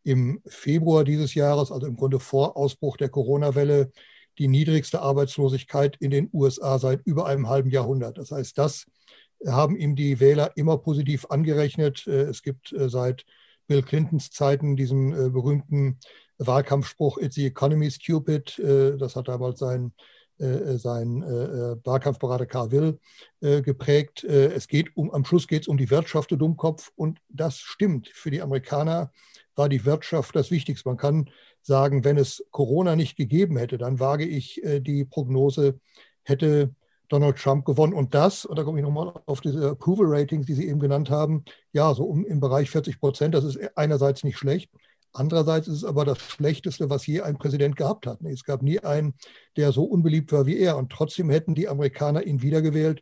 im 0.03 0.41
Februar 0.46 1.03
dieses 1.03 1.36
Jahres, 1.36 1.72
also 1.72 1.88
im 1.88 1.96
Grunde 1.96 2.20
vor 2.20 2.58
Ausbruch 2.58 2.98
der 2.98 3.10
Corona-Welle, 3.10 3.91
die 4.38 4.48
niedrigste 4.48 5.01
Arbeitslosigkeit 5.01 5.98
in 6.00 6.12
den 6.12 6.29
USA 6.34 6.79
seit 6.79 7.01
über 7.05 7.25
einem 7.25 7.50
halben 7.50 7.70
Jahrhundert. 7.70 8.17
Das 8.17 8.31
heißt, 8.31 8.58
das 8.58 8.86
haben 9.48 9.75
ihm 9.75 9.96
die 9.96 10.20
Wähler 10.20 10.51
immer 10.55 10.77
positiv 10.77 11.25
angerechnet. 11.29 12.05
Äh, 12.08 12.24
es 12.24 12.41
gibt 12.43 12.72
äh, 12.74 12.89
seit 12.89 13.25
Bill 13.67 13.84
Clintons 13.84 14.31
Zeiten 14.31 14.75
diesen 14.75 15.13
äh, 15.13 15.29
berühmten 15.29 16.00
Wahlkampfspruch, 16.38 17.17
It's 17.20 17.36
the 17.36 17.46
economy 17.46 17.91
stupid. 17.91 18.58
Das 18.58 19.15
hat 19.15 19.27
damals 19.27 19.60
sein, 19.60 19.93
sein 20.39 21.22
Wahlkampfberater 21.22 22.48
Karl 22.48 22.72
Will 22.72 23.00
geprägt. 23.62 24.24
Es 24.24 24.67
geht 24.67 24.98
um, 24.98 25.12
am 25.12 25.24
Schluss 25.24 25.48
geht 25.48 25.62
es 25.62 25.67
um 25.67 25.77
die 25.77 25.91
Wirtschaft, 25.91 26.31
du 26.31 26.38
Dummkopf. 26.38 26.91
Und 26.96 27.20
das 27.29 27.60
stimmt 27.60 28.08
für 28.08 28.31
die 28.31 28.41
Amerikaner 28.41 29.12
war 29.55 29.70
die 29.70 29.86
Wirtschaft 29.86 30.36
das 30.36 30.51
Wichtigste. 30.51 30.89
Man 30.89 30.98
kann 30.98 31.29
sagen, 31.62 32.03
wenn 32.03 32.17
es 32.17 32.43
Corona 32.51 32.96
nicht 32.96 33.17
gegeben 33.17 33.58
hätte, 33.58 33.77
dann 33.77 34.00
wage 34.00 34.25
ich 34.25 34.63
äh, 34.63 34.79
die 34.79 35.05
Prognose, 35.05 35.79
hätte 36.24 36.74
Donald 37.10 37.38
Trump 37.38 37.65
gewonnen. 37.65 37.93
Und 37.93 38.13
das, 38.13 38.46
und 38.46 38.58
da 38.58 38.63
komme 38.63 38.79
ich 38.79 38.86
nochmal 38.86 39.13
auf 39.25 39.41
diese 39.41 39.72
Approval 39.72 40.08
Ratings, 40.08 40.46
die 40.46 40.53
Sie 40.53 40.67
eben 40.67 40.79
genannt 40.79 41.10
haben, 41.10 41.43
ja, 41.74 41.93
so 41.93 42.05
um, 42.05 42.25
im 42.25 42.39
Bereich 42.39 42.70
40 42.70 43.00
Prozent, 43.00 43.36
das 43.36 43.43
ist 43.43 43.60
einerseits 43.75 44.24
nicht 44.24 44.38
schlecht. 44.38 44.72
Andererseits 45.13 45.67
ist 45.67 45.77
es 45.77 45.84
aber 45.84 46.05
das 46.05 46.20
Schlechteste, 46.20 46.89
was 46.89 47.05
je 47.05 47.22
ein 47.22 47.38
Präsident 47.38 47.75
gehabt 47.75 48.08
hat. 48.08 48.22
Es 48.22 48.46
gab 48.46 48.62
nie 48.62 48.79
einen, 48.79 49.13
der 49.58 49.74
so 49.74 49.84
unbeliebt 49.84 50.31
war 50.31 50.46
wie 50.46 50.58
er. 50.58 50.77
Und 50.77 50.89
trotzdem 50.89 51.29
hätten 51.29 51.53
die 51.53 51.67
Amerikaner 51.67 52.24
ihn 52.24 52.41
wiedergewählt. 52.41 53.01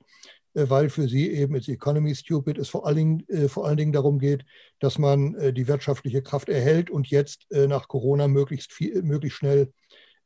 Äh, 0.54 0.70
weil 0.70 0.90
für 0.90 1.08
sie 1.08 1.32
eben 1.32 1.56
it's 1.56 1.68
economy 1.68 2.16
stupid 2.16 2.58
es 2.58 2.70
vor 2.70 2.86
allen, 2.86 2.98
Dingen, 2.98 3.30
äh, 3.30 3.48
vor 3.48 3.66
allen 3.66 3.78
Dingen 3.78 3.94
darum 3.94 4.20
geht, 4.20 4.46
dass 4.80 4.98
man 4.98 5.36
äh, 5.36 5.54
die 5.54 5.68
wirtschaftliche 5.68 6.22
Kraft 6.22 6.50
erhält 6.50 6.90
und 6.90 7.08
jetzt 7.08 7.48
nach 7.52 7.88
Corona 7.88 8.28
möglichst, 8.28 8.72
viel, 8.74 9.02
möglichst 9.02 9.38
schnell 9.38 9.72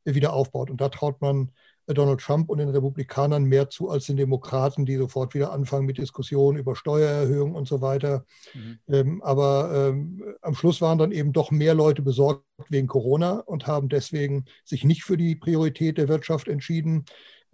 wieder 0.04 0.32
aufbaut. 0.32 0.70
Und 0.70 0.80
da 0.80 0.88
traut 0.88 1.20
man 1.20 1.50
Donald 1.86 2.20
Trump 2.20 2.48
und 2.48 2.58
den 2.58 2.68
Republikanern 2.70 3.44
mehr 3.44 3.68
zu 3.68 3.90
als 3.90 4.06
den 4.06 4.16
Demokraten, 4.16 4.86
die 4.86 4.96
sofort 4.96 5.34
wieder 5.34 5.52
anfangen 5.52 5.86
mit 5.86 5.98
Diskussionen 5.98 6.58
über 6.58 6.76
Steuererhöhungen 6.76 7.54
und 7.54 7.68
so 7.68 7.80
weiter. 7.80 8.24
Mhm. 8.54 8.78
Ähm, 8.88 9.22
aber 9.22 9.90
ähm, 9.90 10.22
am 10.40 10.54
Schluss 10.54 10.80
waren 10.80 10.98
dann 10.98 11.12
eben 11.12 11.32
doch 11.32 11.50
mehr 11.50 11.74
Leute 11.74 12.02
besorgt 12.02 12.44
wegen 12.68 12.86
Corona 12.86 13.40
und 13.40 13.66
haben 13.66 13.88
deswegen 13.88 14.46
sich 14.64 14.84
nicht 14.84 15.04
für 15.04 15.16
die 15.16 15.36
Priorität 15.36 15.98
der 15.98 16.08
Wirtschaft 16.08 16.48
entschieden, 16.48 17.04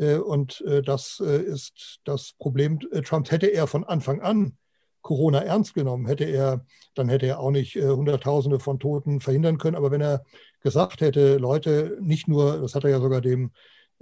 Und 0.01 0.65
das 0.85 1.21
ist 1.21 2.01
das 2.05 2.33
Problem. 2.39 2.79
Trump 3.05 3.31
hätte 3.31 3.49
er 3.49 3.67
von 3.67 3.85
Anfang 3.85 4.23
an 4.23 4.57
Corona 5.03 5.41
ernst 5.41 5.75
genommen, 5.75 6.07
hätte 6.07 6.25
er, 6.25 6.65
dann 6.95 7.09
hätte 7.09 7.27
er 7.27 7.41
auch 7.41 7.51
nicht 7.51 7.77
Hunderttausende 7.77 8.61
von 8.61 8.79
Toten 8.79 9.21
verhindern 9.21 9.59
können. 9.59 9.77
Aber 9.77 9.91
wenn 9.91 10.01
er 10.01 10.25
gesagt 10.63 11.01
hätte, 11.01 11.37
Leute, 11.37 11.99
nicht 12.01 12.29
nur, 12.29 12.61
das 12.61 12.75
hat 12.75 12.85
er 12.85 12.91
ja 12.91 13.01
sogar 13.01 13.21
dem, 13.21 13.51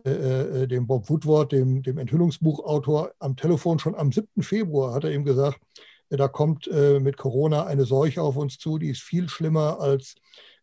äh, 0.05 0.69
dem 0.69 0.87
Bob 0.87 1.11
Woodward, 1.11 1.51
dem, 1.51 1.83
dem 1.83 1.99
Enthüllungsbuchautor, 1.99 3.13
am 3.19 3.37
Telefon 3.37 3.81
schon 3.81 3.97
am 3.97 4.13
7. 4.13 4.43
Februar 4.43 4.95
hat 4.95 5.05
er 5.05 5.13
ihm 5.13 5.25
gesagt, 5.25 5.61
da 6.09 6.29
kommt 6.29 6.69
äh, 6.69 7.01
mit 7.01 7.17
Corona 7.17 7.65
eine 7.65 7.85
Seuche 7.85 8.23
auf 8.23 8.37
uns 8.37 8.59
zu, 8.59 8.79
die 8.79 8.91
ist 8.91 9.03
viel 9.03 9.29
schlimmer 9.29 9.81
als 9.81 10.15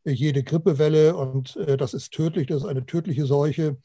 jede 0.05 0.43
Grippewelle 0.43 1.15
und 1.15 1.55
äh, 1.57 1.77
das 1.77 1.93
ist 1.93 2.13
tödlich, 2.13 2.47
das 2.47 2.63
ist 2.63 2.65
eine 2.65 2.85
tödliche 2.85 3.25
Seuche. 3.25 3.77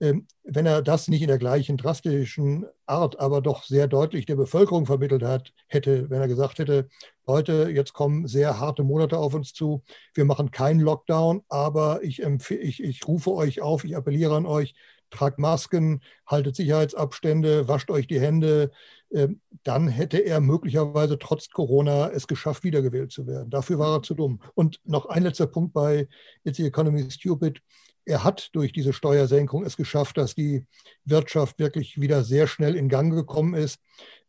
Ähm, 0.00 0.26
wenn 0.44 0.64
er 0.64 0.80
das 0.80 1.08
nicht 1.08 1.20
in 1.20 1.28
der 1.28 1.38
gleichen 1.38 1.76
drastischen 1.76 2.66
Art, 2.86 3.20
aber 3.20 3.42
doch 3.42 3.64
sehr 3.64 3.86
deutlich 3.86 4.24
der 4.24 4.36
Bevölkerung 4.36 4.86
vermittelt 4.86 5.22
hat, 5.22 5.52
hätte, 5.66 6.08
wenn 6.08 6.20
er 6.20 6.28
gesagt 6.28 6.58
hätte, 6.58 6.88
Leute, 7.26 7.70
jetzt 7.70 7.92
kommen 7.92 8.26
sehr 8.26 8.58
harte 8.58 8.82
Monate 8.82 9.18
auf 9.18 9.34
uns 9.34 9.52
zu, 9.52 9.84
wir 10.14 10.24
machen 10.24 10.50
keinen 10.50 10.80
Lockdown, 10.80 11.42
aber 11.48 12.02
ich, 12.02 12.20
ich, 12.22 12.82
ich 12.82 13.06
rufe 13.06 13.32
euch 13.32 13.60
auf, 13.60 13.84
ich 13.84 13.96
appelliere 13.96 14.36
an 14.36 14.46
euch, 14.46 14.74
tragt 15.10 15.38
Masken, 15.38 16.00
haltet 16.26 16.56
Sicherheitsabstände, 16.56 17.68
wascht 17.68 17.90
euch 17.90 18.06
die 18.06 18.20
Hände, 18.20 18.70
ähm, 19.12 19.40
dann 19.64 19.88
hätte 19.88 20.18
er 20.18 20.40
möglicherweise 20.40 21.18
trotz 21.18 21.50
Corona 21.50 22.08
es 22.10 22.26
geschafft, 22.26 22.64
wiedergewählt 22.64 23.12
zu 23.12 23.26
werden. 23.26 23.50
Dafür 23.50 23.78
war 23.78 23.96
er 23.96 24.02
zu 24.02 24.14
dumm. 24.14 24.40
Und 24.54 24.80
noch 24.84 25.06
ein 25.06 25.24
letzter 25.24 25.46
Punkt 25.46 25.72
bei 25.72 26.08
It's 26.44 26.56
the 26.56 26.66
Economy 26.66 27.10
Stupid. 27.10 27.60
Er 28.10 28.24
hat 28.24 28.50
durch 28.54 28.72
diese 28.72 28.92
Steuersenkung 28.92 29.64
es 29.64 29.76
geschafft, 29.76 30.16
dass 30.18 30.34
die 30.34 30.66
Wirtschaft 31.04 31.60
wirklich 31.60 32.00
wieder 32.00 32.24
sehr 32.24 32.48
schnell 32.48 32.74
in 32.74 32.88
Gang 32.88 33.14
gekommen 33.14 33.54
ist, 33.54 33.78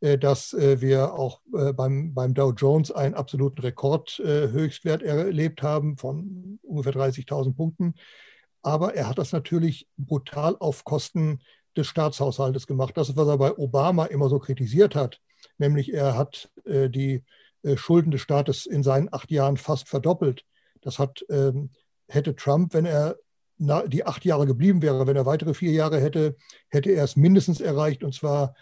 äh, 0.02 0.20
dass 0.20 0.54
äh, 0.54 0.82
wir 0.82 1.16
auch 1.16 1.42
äh, 1.58 1.74
beim, 1.74 2.14
beim 2.14 2.36
Dow 2.36 2.52
Jones 2.52 2.92
einen 2.92 3.16
absoluten 3.16 3.60
Rekordhöchstwert 3.60 5.02
erlebt 5.02 5.64
haben 5.64 5.98
von 5.98 6.60
ungefähr 6.62 6.94
30.000 6.94 7.56
Punkten. 7.56 7.96
Aber 8.62 8.94
er 8.94 9.10
hat 9.10 9.18
das 9.18 9.32
natürlich 9.32 9.88
brutal 9.98 10.56
auf 10.60 10.84
Kosten 10.84 11.42
des 11.76 11.88
Staatshaushaltes 11.88 12.68
gemacht. 12.68 12.96
Das, 12.98 13.18
was 13.18 13.28
er 13.28 13.40
bei 13.40 13.58
Obama 13.58 14.06
immer 14.06 14.30
so 14.30 14.38
kritisiert 14.38 14.94
hat, 14.94 15.20
nämlich 15.58 15.92
er 15.92 16.16
hat 16.16 16.52
die 16.66 17.24
Schulden 17.76 18.12
des 18.12 18.22
Staates 18.22 18.68
in 18.68 18.84
seinen 18.84 19.12
acht 19.12 19.32
Jahren 19.32 19.58
fast 19.58 19.88
verdoppelt. 19.90 20.46
Das 20.82 21.00
hat, 21.00 21.26
ähm, 21.30 21.72
hätte 22.08 22.36
Trump, 22.36 22.76
wenn 22.76 22.86
er 22.86 23.16
die 23.62 24.06
acht 24.06 24.26
Jahre 24.26 24.48
geblieben 24.48 24.82
wäre, 24.82 25.06
wenn 25.06 25.16
er 25.16 25.28
weitere 25.28 25.54
vier 25.54 25.72
Jahre 25.72 26.00
hätte, 26.00 26.36
hätte 26.70 26.92
er 26.92 27.04
es 27.04 27.16
mindestens 27.16 27.62
erreicht 27.62 28.04
und 28.04 28.14
zwar 28.14 28.56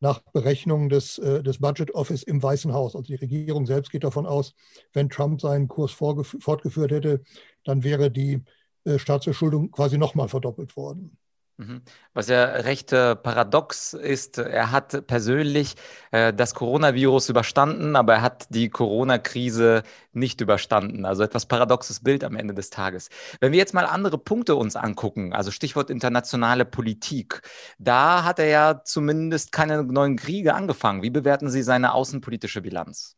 nach 0.00 0.20
Berechnungen 0.32 0.88
des, 0.88 1.18
äh, 1.18 1.42
des 1.42 1.58
Budget 1.58 1.94
Office 1.94 2.22
im 2.22 2.42
Weißen 2.42 2.72
Haus. 2.72 2.96
Also 2.96 3.06
die 3.06 3.16
Regierung 3.16 3.66
selbst 3.66 3.92
geht 3.92 4.04
davon 4.04 4.24
aus, 4.24 4.54
wenn 4.94 5.10
Trump 5.10 5.42
seinen 5.42 5.68
Kurs 5.68 5.92
fortgeführt 5.92 6.90
hätte, 6.90 7.22
dann 7.64 7.84
wäre 7.84 8.10
die 8.10 8.42
äh, 8.84 8.98
Staatsverschuldung 8.98 9.70
quasi 9.70 9.98
nochmal 9.98 10.28
verdoppelt 10.28 10.74
worden. 10.76 11.18
Mhm. 11.58 11.80
Was 12.12 12.28
ja 12.28 12.44
recht 12.44 12.92
äh, 12.92 13.16
paradox 13.16 13.94
ist, 13.94 14.36
er 14.36 14.72
hat 14.72 15.06
persönlich 15.06 15.74
äh, 16.10 16.34
das 16.34 16.54
Coronavirus 16.54 17.30
überstanden, 17.30 17.96
aber 17.96 18.16
er 18.16 18.22
hat 18.22 18.46
die 18.50 18.68
Corona-Krise 18.68 19.82
nicht 20.12 20.42
überstanden. 20.42 21.06
Also 21.06 21.22
etwas 21.22 21.46
paradoxes 21.46 22.00
Bild 22.00 22.24
am 22.24 22.36
Ende 22.36 22.52
des 22.52 22.68
Tages. 22.68 23.08
Wenn 23.40 23.52
wir 23.52 23.58
jetzt 23.58 23.72
mal 23.72 23.86
andere 23.86 24.18
Punkte 24.18 24.54
uns 24.54 24.76
angucken, 24.76 25.32
also 25.32 25.50
Stichwort 25.50 25.88
internationale 25.88 26.66
Politik, 26.66 27.40
da 27.78 28.24
hat 28.24 28.38
er 28.38 28.48
ja 28.48 28.82
zumindest 28.84 29.50
keine 29.50 29.82
neuen 29.82 30.16
Kriege 30.16 30.54
angefangen. 30.54 31.02
Wie 31.02 31.10
bewerten 31.10 31.48
Sie 31.48 31.62
seine 31.62 31.94
außenpolitische 31.94 32.60
Bilanz? 32.60 33.16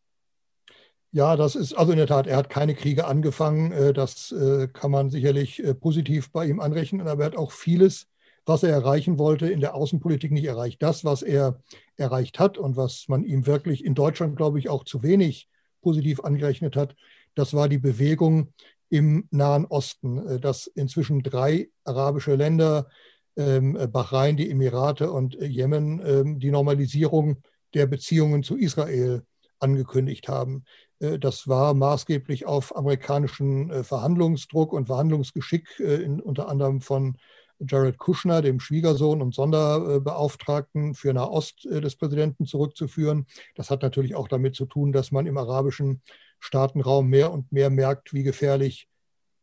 Ja, 1.11 1.37
das 1.37 1.57
ist 1.57 1.73
also 1.73 1.91
in 1.93 1.99
der 1.99 2.07
Tat, 2.07 2.27
er 2.27 2.37
hat 2.37 2.51
keine 2.51 2.75
Kriege 2.75 3.07
angefangen. 3.07 3.73
Äh, 3.73 3.93
das 3.93 4.31
äh, 4.31 4.69
kann 4.69 4.91
man 4.93 5.11
sicherlich 5.11 5.65
äh, 5.65 5.75
positiv 5.75 6.31
bei 6.31 6.47
ihm 6.47 6.61
anrechnen, 6.61 7.09
aber 7.09 7.23
er 7.23 7.27
hat 7.27 7.37
auch 7.37 7.51
vieles 7.51 8.07
was 8.49 8.63
er 8.63 8.71
erreichen 8.71 9.19
wollte, 9.19 9.47
in 9.47 9.61
der 9.61 9.75
Außenpolitik 9.75 10.33
nicht 10.33 10.47
erreicht. 10.47 10.83
Das, 10.83 11.05
was 11.05 11.23
er 11.23 11.61
erreicht 11.97 12.39
hat 12.39 12.57
und 12.57 12.77
was 12.77 13.05
man 13.07 13.23
ihm 13.23 13.47
wirklich 13.47 13.85
in 13.85 13.95
Deutschland, 13.95 14.37
glaube 14.37 14.59
ich, 14.59 14.71
auch 14.71 14.85
zu 14.85 15.03
wenig 15.03 15.49
positiv 15.83 16.21
angerechnet 16.21 16.75
hat, 16.75 16.97
das 17.35 17.53
war 17.53 17.69
die 17.69 17.79
Bewegung 17.79 18.55
im 18.89 19.29
Nahen 19.31 19.67
Osten, 19.67 20.27
äh, 20.27 20.41
dass 20.41 20.67
inzwischen 20.67 21.23
drei 21.23 21.69
arabische 21.85 22.35
Länder, 22.35 22.89
ähm, 23.37 23.79
Bahrain, 23.93 24.37
die 24.37 24.51
Emirate 24.51 25.13
und 25.13 25.35
Jemen, 25.35 26.01
ähm, 26.05 26.39
die 26.41 26.51
Normalisierung 26.51 27.43
der 27.75 27.87
Beziehungen 27.87 28.43
zu 28.43 28.57
Israel 28.57 29.23
angekündigt 29.61 30.27
haben. 30.27 30.65
Äh, 31.01 31.19
das 31.19 31.49
war 31.49 31.75
maßgeblich 31.75 32.47
auf 32.47 32.75
amerikanischen 32.75 33.71
äh, 33.71 33.85
Verhandlungsdruck 33.85 34.73
und 34.73 34.87
Verhandlungsgeschick, 34.87 35.81
unter 36.25 36.49
anderem 36.49 36.81
von 36.81 37.19
Jared 37.61 37.99
Kushner, 37.99 38.43
dem 38.43 38.61
Schwiegersohn 38.61 39.21
und 39.21 39.35
Sonderbeauftragten 39.35 40.95
für 40.95 41.13
Nahost 41.13 41.67
äh, 41.67 41.81
des 41.81 41.97
Präsidenten, 41.97 42.47
zurückzuführen. 42.47 43.27
Das 43.55 43.71
hat 43.71 43.83
natürlich 43.83 44.15
auch 44.15 44.29
damit 44.29 44.55
zu 44.55 44.67
tun, 44.67 44.93
dass 44.93 45.11
man 45.11 45.27
im 45.27 45.39
arabischen 45.39 46.03
Staatenraum 46.39 47.09
mehr 47.09 47.33
und 47.33 47.51
mehr 47.51 47.71
merkt, 47.71 48.13
wie 48.15 48.23
gefährlich 48.23 48.89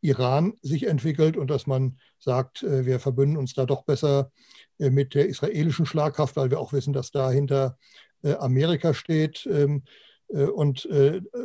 Iran 0.02 0.54
sich 0.62 0.88
entwickelt 0.88 1.36
und 1.36 1.50
dass 1.50 1.68
man 1.68 2.00
sagt, 2.20 2.64
äh, 2.64 2.86
wir 2.86 3.00
verbünden 3.00 3.38
uns 3.38 3.54
da 3.54 3.66
doch 3.66 3.84
besser 3.84 4.32
äh, 4.80 4.90
mit 4.90 5.14
der 5.14 5.28
israelischen 5.28 5.86
Schlagkraft, 5.86 6.36
weil 6.38 6.52
wir 6.52 6.60
auch 6.60 6.74
wissen, 6.74 6.94
dass 6.94 7.12
dahinter 7.12 7.78
Amerika 8.40 8.96
steht. 8.96 9.46
Ähm, 9.46 9.84
und 10.28 10.90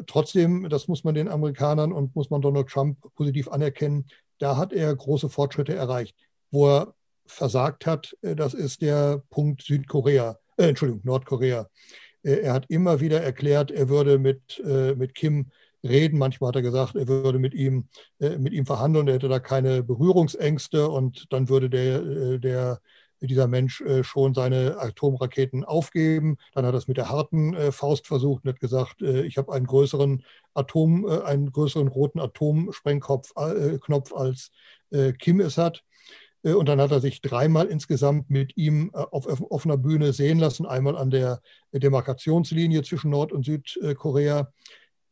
trotzdem, 0.07 0.67
das 0.71 0.89
muss 0.89 1.05
man 1.05 1.15
den 1.15 1.29
Amerikanern 1.29 1.93
und 1.93 2.17
muss 2.17 2.31
man 2.31 2.41
Donald 2.41 2.69
Trump 2.69 2.97
positiv 3.15 3.49
anerkennen, 3.49 4.07
da 4.39 4.57
hat 4.57 4.73
er 4.73 4.97
große 4.97 5.29
Fortschritte 5.29 5.75
erreicht 5.75 6.17
wo 6.51 6.69
er 6.69 6.95
versagt 7.31 7.87
hat, 7.87 8.17
äh, 8.23 8.35
das 8.35 8.55
ist 8.55 8.83
der 8.83 9.23
Punkt 9.31 9.63
Südkorea, 9.63 10.39
äh, 10.57 10.69
Entschuldigung, 10.69 11.03
Nordkorea. 11.05 11.69
Äh, 12.23 12.41
er 12.41 12.53
hat 12.53 12.67
immer 12.69 13.01
wieder 13.01 13.23
erklärt, 13.23 13.71
er 13.71 13.89
würde 13.89 14.19
mit, 14.19 14.61
äh, 14.65 14.95
mit 14.95 15.15
Kim 15.15 15.51
reden. 15.83 16.19
Manchmal 16.19 16.49
hat 16.49 16.57
er 16.57 16.63
gesagt, 16.63 16.95
er 16.95 17.09
würde 17.09 17.39
mit 17.39 17.55
ihm, 17.55 17.89
mit 18.19 18.53
ihm 18.53 18.67
verhandeln, 18.67 19.09
er 19.09 19.15
hätte 19.15 19.31
da 19.31 19.39
keine 19.39 19.83
Berührungsängste 19.83 20.91
und 20.91 21.33
dann 21.33 21.49
würde 21.49 21.71
der, 21.71 22.39
der, 22.39 22.81
dieser 23.23 23.49
Mensch 23.49 23.83
schon 24.03 24.35
seine 24.35 24.77
Atomraketen 24.79 25.65
aufgeben. 25.65 26.37
Dann 26.53 26.67
hat 26.67 26.75
er 26.75 26.79
es 26.79 26.87
mit 26.87 26.99
der 26.99 27.09
harten 27.09 27.57
Faust 27.73 28.07
versucht 28.07 28.45
und 28.45 28.51
hat 28.51 28.61
gesagt, 28.61 29.01
ich 29.01 29.39
habe 29.39 29.55
einen 29.55 29.67
größeren 29.67 30.23
Atom, 30.53 31.07
einen 31.07 31.51
größeren 31.51 31.89
roten 31.89 32.21
Atomsprengkopf 32.21 33.33
Knopf 33.81 34.13
als 34.13 34.51
Kim 35.19 35.41
es 35.41 35.57
hat. 35.57 35.83
Äh, 36.43 36.53
und 36.53 36.67
dann 36.67 36.81
hat 36.81 36.91
er 36.91 37.01
sich 37.01 37.21
dreimal 37.21 37.67
insgesamt 37.67 38.31
mit 38.31 38.57
ihm 38.57 38.91
äh, 38.95 38.99
auf 38.99 39.27
offener 39.51 39.77
Bühne 39.77 40.13
sehen 40.13 40.39
lassen, 40.39 40.67
einmal 40.67 40.97
an 40.97 41.11
der 41.11 41.41
Demarkationslinie 41.73 42.83
zwischen 42.83 43.11
Nord- 43.11 43.33
und 43.33 43.45
Südkorea. 43.45 44.53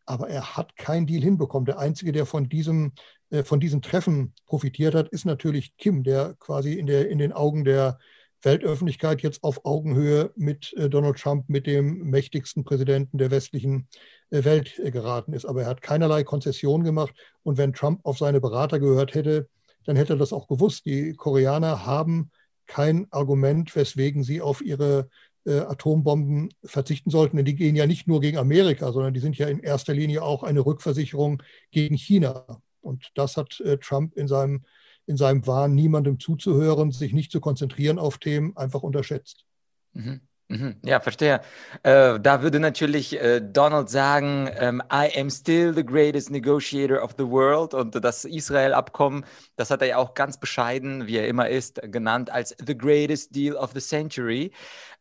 Aber 0.07 0.29
er 0.29 0.57
hat 0.57 0.77
keinen 0.77 1.07
Deal 1.07 1.23
hinbekommen. 1.23 1.67
Der 1.67 1.79
Einzige, 1.79 2.13
der 2.13 2.25
von 2.27 2.49
diesem, 2.49 2.93
äh, 3.31 3.45
von 3.45 3.61
diesem 3.61 3.83
Treffen 3.83 4.35
profitiert 4.47 4.95
hat, 4.95 5.09
ist 5.09 5.27
natürlich 5.27 5.77
Kim, 5.77 6.03
der 6.03 6.35
quasi 6.39 6.75
in, 6.75 6.87
der, 6.87 7.11
in 7.11 7.19
den 7.19 7.33
Augen 7.33 7.65
der 7.65 7.99
Weltöffentlichkeit 8.43 9.21
jetzt 9.23 9.43
auf 9.43 9.65
Augenhöhe 9.65 10.31
mit 10.37 10.73
Donald 10.77 11.19
Trump, 11.19 11.49
mit 11.49 11.67
dem 11.67 12.05
mächtigsten 12.05 12.63
Präsidenten 12.63 13.19
der 13.19 13.33
westlichen 13.33 13.89
Welt 14.31 14.81
geraten 14.93 15.33
ist. 15.33 15.45
Aber 15.45 15.63
er 15.63 15.67
hat 15.67 15.83
keinerlei 15.83 16.23
Konzession 16.23 16.85
gemacht. 16.85 17.13
Und 17.43 17.59
wenn 17.59 17.73
Trump 17.73 17.99
auf 18.05 18.17
seine 18.17 18.41
Berater 18.41 18.79
gehört 18.79 19.17
hätte, 19.17 19.49
dann 19.89 19.97
hätte 19.97 20.13
er 20.13 20.19
das 20.19 20.35
auch 20.35 20.49
gewusst. 20.49 20.85
Die 20.85 21.15
Koreaner 21.15 21.87
haben 21.87 22.31
kein 22.67 23.11
Argument, 23.11 23.75
weswegen 23.75 24.23
sie 24.23 24.43
auf 24.43 24.61
ihre 24.61 25.09
äh, 25.47 25.61
Atombomben 25.61 26.51
verzichten 26.63 27.09
sollten. 27.09 27.39
Denn 27.39 27.47
die 27.47 27.55
gehen 27.55 27.75
ja 27.75 27.87
nicht 27.87 28.07
nur 28.07 28.21
gegen 28.21 28.37
Amerika, 28.37 28.93
sondern 28.93 29.15
die 29.15 29.21
sind 29.21 29.39
ja 29.39 29.49
in 29.49 29.61
erster 29.61 29.95
Linie 29.95 30.23
auch 30.23 30.43
eine 30.43 30.61
Rückversicherung 30.61 31.43
gegen 31.71 31.97
China. 31.97 32.61
Und 32.83 33.13
das 33.15 33.39
hat 33.39 33.61
äh, 33.61 33.79
Trump 33.79 34.15
in 34.15 34.29
seinem, 34.29 34.67
in 35.07 35.17
seinem 35.17 35.47
Wahn, 35.47 35.75
niemandem 35.75 36.21
zuzuhören, 36.21 36.91
sich 36.91 37.15
nicht 37.15 37.33
zu 37.33 37.41
konzentrieren 37.41 37.99
auf 37.99 38.19
Themen, 38.19 38.55
einfach 38.59 38.83
unterschätzt. 38.83 39.47
Mhm. 39.95 40.21
Mhm. 40.51 40.77
Ja, 40.83 40.99
verstehe. 41.01 41.43
Äh, 41.83 42.19
da 42.19 42.43
würde 42.43 42.59
natürlich 42.59 43.21
äh, 43.21 43.43
Donald 43.43 43.91
sagen, 43.91 44.49
ähm, 44.59 44.83
I 44.91 45.11
am 45.21 45.29
still 45.29 45.75
the 45.75 45.85
greatest 45.85 46.31
negotiator 46.31 47.03
of 47.03 47.15
the 47.19 47.27
world. 47.27 47.75
Und 47.75 48.03
das 48.03 48.25
Israel-Abkommen, 48.25 49.27
das 49.57 49.71
hat 49.71 49.83
er 49.83 49.89
ja 49.89 49.97
auch 49.99 50.15
ganz 50.15 50.41
bescheiden, 50.41 51.07
wie 51.07 51.19
er 51.19 51.29
immer 51.29 51.51
ist, 51.51 51.83
genannt 51.83 52.31
als 52.31 52.57
the 52.67 52.77
greatest 52.77 53.37
deal 53.37 53.57
of 53.57 53.73
the 53.75 53.81
century. 53.81 54.51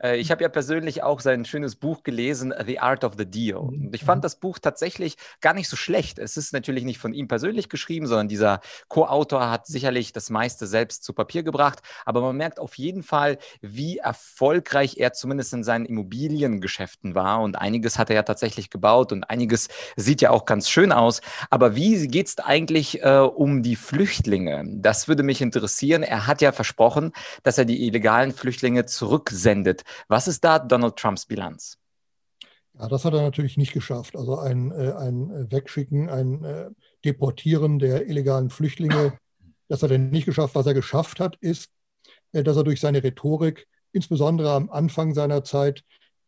Äh, 0.01 0.17
ich 0.17 0.31
habe 0.31 0.43
ja 0.43 0.49
persönlich 0.49 1.03
auch 1.03 1.19
sein 1.19 1.45
schönes 1.45 1.75
Buch 1.75 2.03
gelesen, 2.03 2.53
The 2.65 2.79
Art 2.79 3.03
of 3.03 3.13
the 3.17 3.25
Deal. 3.25 3.61
Mhm, 3.61 3.87
Und 3.87 3.95
ich 3.95 4.03
fand 4.03 4.19
mhm. 4.19 4.23
das 4.23 4.39
Buch 4.39 4.59
tatsächlich 4.59 5.15
gar 5.41 5.53
nicht 5.53 5.69
so 5.69 5.75
schlecht. 5.75 6.19
Es 6.19 6.37
ist 6.37 6.53
natürlich 6.53 6.83
nicht 6.83 6.99
von 6.99 7.13
ihm 7.13 7.27
persönlich 7.27 7.69
geschrieben, 7.69 8.07
sondern 8.07 8.27
dieser 8.27 8.59
Co-Autor 8.87 9.49
hat 9.49 9.67
sicherlich 9.67 10.13
das 10.13 10.29
meiste 10.29 10.67
selbst 10.67 11.03
zu 11.03 11.13
Papier 11.13 11.43
gebracht. 11.43 11.79
Aber 12.05 12.21
man 12.21 12.37
merkt 12.37 12.59
auf 12.59 12.75
jeden 12.75 13.03
Fall, 13.03 13.37
wie 13.61 13.97
erfolgreich 13.97 14.97
er 14.97 15.13
zumindest 15.13 15.53
in 15.53 15.63
seinen 15.63 15.85
Immobiliengeschäften 15.85 17.15
war. 17.15 17.41
Und 17.41 17.57
einiges 17.57 17.97
hat 17.97 18.09
er 18.09 18.17
ja 18.17 18.23
tatsächlich 18.23 18.69
gebaut 18.69 19.11
und 19.11 19.29
einiges 19.29 19.67
sieht 19.95 20.21
ja 20.21 20.29
auch 20.29 20.45
ganz 20.45 20.69
schön 20.69 20.91
aus. 20.91 21.21
Aber 21.49 21.75
wie 21.75 22.07
geht 22.07 22.27
es 22.27 22.37
eigentlich 22.39 23.03
äh, 23.03 23.19
um 23.19 23.63
die 23.63 23.75
Flüchtlinge? 23.75 24.63
Das 24.67 25.07
würde 25.07 25.23
mich 25.23 25.41
interessieren. 25.41 26.03
Er 26.03 26.27
hat 26.27 26.41
ja 26.41 26.51
versprochen, 26.51 27.11
dass 27.43 27.57
er 27.57 27.65
die 27.65 27.87
illegalen 27.87 28.31
Flüchtlinge 28.31 28.85
zurücksendet. 28.85 29.83
Was 30.07 30.27
ist 30.27 30.43
da 30.43 30.59
Donald 30.59 30.95
Trumps 30.95 31.25
Bilanz? 31.25 31.77
Ja, 32.79 32.87
das 32.87 33.05
hat 33.05 33.13
er 33.13 33.21
natürlich 33.21 33.57
nicht 33.57 33.73
geschafft. 33.73 34.15
Also 34.15 34.37
ein, 34.37 34.71
äh, 34.71 34.93
ein 34.93 35.51
Wegschicken, 35.51 36.09
ein 36.09 36.43
äh, 36.43 36.69
Deportieren 37.03 37.79
der 37.79 38.07
illegalen 38.07 38.49
Flüchtlinge, 38.49 39.17
das 39.67 39.81
hat 39.81 39.91
er 39.91 39.97
nicht 39.97 40.25
geschafft. 40.25 40.55
Was 40.55 40.67
er 40.67 40.73
geschafft 40.73 41.19
hat, 41.19 41.37
ist, 41.37 41.69
äh, 42.33 42.43
dass 42.43 42.55
er 42.55 42.63
durch 42.63 42.79
seine 42.79 43.03
Rhetorik, 43.03 43.67
insbesondere 43.93 44.51
am 44.51 44.69
Anfang 44.69 45.13
seiner 45.15 45.43
Zeit, 45.43 45.83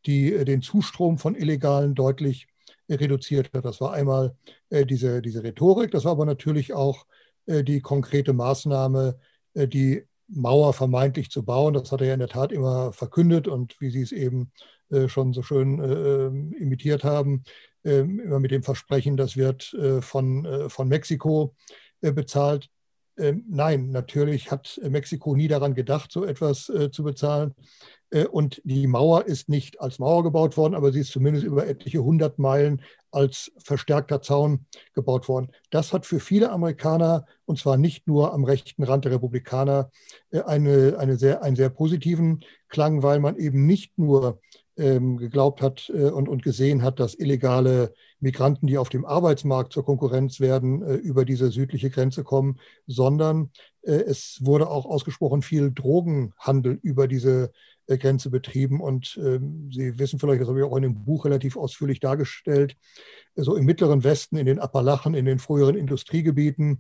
die, 0.06 0.44
den 0.46 0.62
Zustrom 0.62 1.18
von 1.18 1.36
Illegalen 1.36 1.94
deutlich 1.94 2.48
reduziert 2.90 3.52
hat. 3.54 3.66
Das 3.66 3.82
war 3.82 3.94
einmal 3.94 4.36
diese, 4.72 5.22
diese 5.22 5.44
Rhetorik, 5.44 5.92
das 5.92 6.06
war 6.06 6.14
aber 6.14 6.26
natürlich 6.26 6.74
auch 6.74 7.06
die 7.46 7.82
konkrete 7.82 8.32
Maßnahme, 8.34 9.20
die 9.54 10.08
Mauer 10.30 10.74
vermeintlich 10.74 11.30
zu 11.30 11.44
bauen. 11.44 11.74
Das 11.74 11.92
hat 11.92 12.02
er 12.02 12.08
ja 12.08 12.14
in 12.14 12.20
der 12.20 12.30
Tat 12.30 12.52
immer 12.52 12.94
verkündet 12.94 13.48
und 13.48 13.80
wie 13.80 13.90
Sie 13.90 14.02
es 14.02 14.12
eben 14.12 14.52
äh, 14.90 15.08
schon 15.08 15.34
so 15.34 15.44
schön 15.44 15.80
äh, 15.80 16.26
ähm, 16.26 16.54
imitiert 16.54 17.04
haben, 17.04 17.44
äh, 17.84 18.00
immer 18.00 18.40
mit 18.40 18.52
dem 18.52 18.64
Versprechen, 18.64 19.18
das 19.18 19.38
wird 19.38 19.74
äh, 19.74 20.02
von, 20.02 20.70
von 20.70 20.88
Mexiko 20.88 21.56
bezahlt. 22.02 22.70
Ähm, 23.20 23.44
nein, 23.50 23.92
natürlich 23.92 24.50
hat 24.50 24.80
Mexiko 24.84 25.36
nie 25.36 25.48
daran 25.48 25.76
gedacht, 25.76 26.12
so 26.12 26.26
etwas 26.26 26.72
zu 26.92 27.04
bezahlen. 27.04 27.54
Äh, 28.12 28.26
und 28.26 28.62
die 28.64 28.88
Mauer 28.88 29.26
ist 29.26 29.50
nicht 29.50 29.82
als 29.82 30.00
Mauer 30.00 30.24
gebaut 30.24 30.58
worden, 30.58 30.76
aber 30.76 30.92
sie 30.92 31.02
ist 31.02 31.12
zumindest 31.12 31.46
über 31.46 31.68
etliche 31.68 32.04
hundert 32.04 32.40
Meilen 32.40 32.82
als 33.12 33.52
verstärkter 33.64 34.22
Zaun 34.22 34.66
gebaut 34.94 35.28
worden. 35.28 35.52
Das 35.72 35.94
hat 35.94 36.06
für 36.06 36.20
viele 36.20 36.52
Amerikaner, 36.52 37.26
und 37.46 37.58
zwar 37.58 37.78
nicht 37.78 38.08
nur 38.08 38.34
am 38.34 38.44
rechten 38.44 38.84
Rand 38.84 39.06
der 39.06 39.14
Republikaner, 39.14 39.92
äh, 40.32 40.42
eine, 40.42 40.98
eine 41.00 41.18
sehr, 41.18 41.44
einen 41.44 41.56
sehr 41.56 41.70
positiven 41.70 42.44
Klang, 42.68 43.02
weil 43.04 43.20
man 43.20 43.36
eben 43.38 43.66
nicht 43.66 43.98
nur 43.98 44.40
ähm, 44.80 45.18
geglaubt 45.18 45.62
hat 45.62 45.92
äh, 45.94 46.10
und, 46.10 46.30
und 46.30 46.42
gesehen 46.42 46.82
hat, 46.82 47.00
dass 47.00 47.14
illegale 47.14 47.94
Migranten, 48.20 48.66
die 48.66 48.78
auf 48.78 48.90
dem 48.90 49.06
Arbeitsmarkt 49.06 49.74
zur 49.74 49.86
Konkurrenz 49.86 50.40
werden, 50.40 50.82
äh, 50.82 50.96
über 50.96 51.26
diese 51.26 51.52
südliche 51.52 51.90
Grenze 51.90 52.24
kommen, 52.24 52.60
sondern 52.88 53.52
äh, 53.82 53.92
es 53.92 54.40
wurde 54.42 54.70
auch 54.70 54.86
ausgesprochen 54.86 55.42
viel 55.42 55.72
Drogenhandel 55.72 56.80
über 56.82 57.08
diese 57.08 57.52
Grenze 57.88 58.30
betrieben. 58.30 58.82
Und 58.82 59.20
ähm, 59.22 59.70
Sie 59.72 59.98
wissen 60.00 60.20
vielleicht, 60.20 60.42
das 60.42 60.48
habe 60.48 60.60
ich 60.60 60.66
auch 60.66 60.78
in 60.78 60.84
dem 60.84 61.04
Buch 61.06 61.26
relativ 61.26 61.58
ausführlich 61.58 62.00
dargestellt, 62.00 62.78
so 63.36 63.56
im 63.56 63.66
mittleren 63.66 64.04
Westen, 64.04 64.38
in 64.38 64.46
den 64.46 64.60
Appalachen, 64.60 65.14
in 65.14 65.26
den 65.26 65.40
früheren 65.40 65.76
Industriegebieten, 65.76 66.80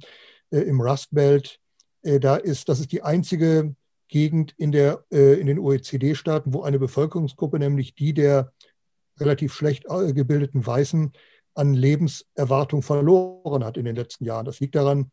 im 0.51 0.81
Rust 0.81 1.09
Belt, 1.11 1.59
da 2.03 2.35
ist, 2.35 2.69
das 2.69 2.79
ist 2.79 2.91
die 2.91 3.01
einzige 3.01 3.75
Gegend 4.09 4.53
in, 4.57 4.71
der, 4.71 5.05
in 5.09 5.47
den 5.47 5.59
OECD-Staaten, 5.59 6.53
wo 6.53 6.63
eine 6.63 6.79
Bevölkerungsgruppe, 6.79 7.59
nämlich 7.59 7.95
die 7.95 8.13
der 8.13 8.51
relativ 9.19 9.53
schlecht 9.53 9.85
gebildeten 9.85 10.65
Weißen, 10.65 11.13
an 11.53 11.73
Lebenserwartung 11.73 12.81
verloren 12.81 13.63
hat 13.63 13.77
in 13.77 13.85
den 13.85 13.95
letzten 13.95 14.25
Jahren. 14.25 14.45
Das 14.45 14.59
liegt 14.59 14.75
daran, 14.75 15.11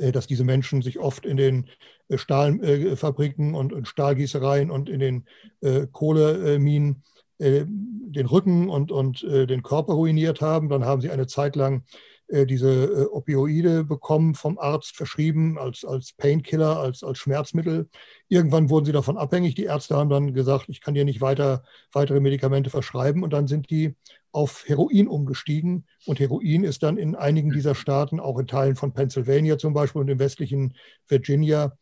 äh, 0.00 0.12
dass 0.12 0.26
diese 0.26 0.44
Menschen 0.44 0.82
sich 0.82 0.98
oft 0.98 1.26
in 1.26 1.36
den 1.36 1.68
äh, 2.08 2.18
Stahlfabriken 2.18 3.54
und 3.54 3.86
Stahlgießereien 3.86 4.70
und 4.70 4.88
in 4.88 5.00
den 5.00 5.24
äh, 5.60 5.86
Kohleminen 5.90 7.02
den 7.36 8.26
Rücken 8.26 8.70
und, 8.70 8.92
und 8.92 9.22
den 9.22 9.64
Körper 9.64 9.94
ruiniert 9.94 10.40
haben. 10.40 10.68
Dann 10.68 10.84
haben 10.84 11.00
sie 11.00 11.10
eine 11.10 11.26
Zeit 11.26 11.56
lang 11.56 11.82
diese 12.28 13.12
Opioide 13.12 13.84
bekommen, 13.84 14.34
vom 14.34 14.58
Arzt 14.58 14.96
verschrieben 14.96 15.58
als, 15.58 15.84
als 15.84 16.12
Painkiller, 16.12 16.78
als, 16.78 17.02
als 17.02 17.18
Schmerzmittel. 17.18 17.88
Irgendwann 18.28 18.70
wurden 18.70 18.86
sie 18.86 18.92
davon 18.92 19.18
abhängig. 19.18 19.54
Die 19.54 19.64
Ärzte 19.64 19.96
haben 19.96 20.10
dann 20.10 20.32
gesagt, 20.34 20.66
ich 20.68 20.80
kann 20.80 20.94
dir 20.94 21.04
nicht 21.04 21.20
weiter 21.20 21.64
weitere 21.92 22.20
Medikamente 22.20 22.70
verschreiben. 22.70 23.22
Und 23.22 23.32
dann 23.32 23.46
sind 23.46 23.70
die 23.70 23.94
auf 24.32 24.64
Heroin 24.66 25.06
umgestiegen. 25.06 25.86
Und 26.06 26.18
Heroin 26.18 26.64
ist 26.64 26.82
dann 26.82 26.96
in 26.96 27.14
einigen 27.14 27.50
dieser 27.50 27.74
Staaten, 27.74 28.20
auch 28.20 28.38
in 28.38 28.46
Teilen 28.46 28.76
von 28.76 28.92
Pennsylvania 28.92 29.58
zum 29.58 29.74
Beispiel 29.74 30.00
und 30.00 30.08
im 30.08 30.18
westlichen 30.18 30.74
Virginia, 31.06 31.76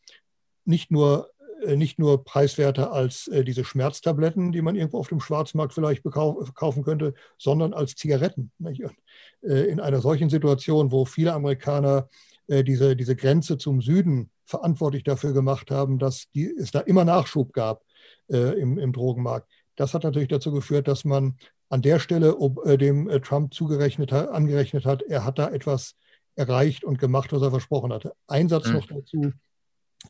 nicht 0.65 0.91
nur, 0.91 1.31
äh, 1.31 1.32
nicht 1.77 1.99
nur 1.99 2.25
preiswerter 2.25 2.93
als 2.93 3.29
äh, 3.29 3.45
diese 3.45 3.65
Schmerztabletten, 3.65 4.53
die 4.53 4.63
man 4.63 4.77
irgendwo 4.77 4.99
auf 4.99 5.09
dem 5.09 5.21
Schwarzmarkt 5.21 5.73
vielleicht 5.73 6.03
kaufen 6.05 6.85
könnte, 6.85 7.15
sondern 7.39 7.75
als 7.75 7.95
Zigaretten. 7.95 8.51
Äh, 9.43 9.69
in 9.71 9.81
einer 9.81 10.01
solchen 10.01 10.31
Situation, 10.31 10.93
wo 10.93 11.05
viele 11.05 11.33
Amerikaner 11.33 12.09
diese, 12.49 12.97
diese 12.97 13.15
Grenze 13.15 13.57
zum 13.57 13.81
Süden 13.81 14.29
verantwortlich 14.45 15.05
dafür 15.05 15.33
gemacht 15.33 15.71
haben, 15.71 16.01
dass 16.01 16.29
die, 16.35 16.45
es 16.45 16.73
da 16.73 16.81
immer 16.81 17.05
Nachschub 17.05 17.53
gab 17.53 17.83
im, 18.29 18.79
im 18.79 18.93
Drogenmarkt. 18.93 19.49
Das 19.77 19.95
hat 19.95 20.03
natürlich 20.03 20.29
dazu 20.29 20.53
geführt, 20.53 20.89
dass 20.89 21.05
man 21.05 21.37
an 21.73 21.81
der 21.81 21.99
Stelle 21.99 22.37
ob, 22.37 22.67
äh, 22.67 22.77
dem 22.77 23.09
äh, 23.09 23.21
Trump 23.21 23.55
zugerechnet 23.55 24.13
hat, 24.13 24.29
angerechnet 24.29 24.85
hat, 24.85 25.03
er 25.03 25.25
hat 25.25 25.39
da 25.39 25.49
etwas 25.49 25.97
erreicht 26.35 26.85
und 26.85 26.99
gemacht, 26.99 27.33
was 27.33 27.41
er 27.41 27.51
versprochen 27.51 27.93
hatte. 27.93 28.13
Ein 28.27 28.51
Satz 28.51 28.69
mhm. 28.69 28.75
noch 28.75 28.87
dazu. 28.87 29.33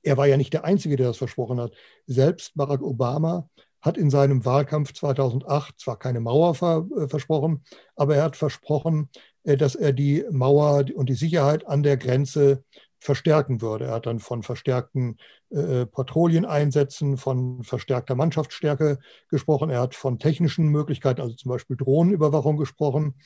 Er 0.03 0.17
war 0.17 0.27
ja 0.27 0.37
nicht 0.37 0.53
der 0.53 0.65
Einzige, 0.65 0.97
der 0.97 1.09
das 1.09 1.19
versprochen 1.19 1.61
hat. 1.61 1.73
Selbst 2.07 2.53
Barack 2.55 2.83
Obama 2.83 3.49
hat 3.81 3.99
in 3.99 4.11
seinem 4.11 4.45
Wahlkampf 4.45 4.93
2008 4.93 5.81
zwar 5.81 5.99
keine 5.99 6.21
Mauer 6.21 6.51
äh, 6.53 7.09
versprochen, 7.09 7.65
aber 7.97 8.17
er 8.17 8.25
hat 8.25 8.37
versprochen, 8.37 9.11
äh, 9.45 9.57
dass 9.57 9.75
er 9.75 9.93
die 9.93 10.25
Mauer 10.31 10.85
und 10.95 11.09
die 11.09 11.15
Sicherheit 11.15 11.67
an 11.67 11.83
der 11.83 11.97
Grenze 11.97 12.65
verstärken 13.01 13.61
würde. 13.61 13.87
Er 13.87 13.95
hat 13.95 14.07
dann 14.07 14.21
von 14.21 14.45
verstärkten 14.45 15.19
äh, 15.51 15.87
Patrouilleneinsätzen, 15.87 17.17
von 17.17 17.65
verstärkter 17.65 18.15
Mannschaftsstärke 18.15 19.01
gesprochen. 19.29 19.71
Er 19.71 19.81
hat 19.81 19.97
von 19.97 20.21
technischen 20.21 20.69
Möglichkeiten, 20.69 21.21
also 21.21 21.35
zum 21.35 21.51
Beispiel 21.51 21.77
Drohnenüberwachung 21.77 22.57
gesprochen. 22.57 23.17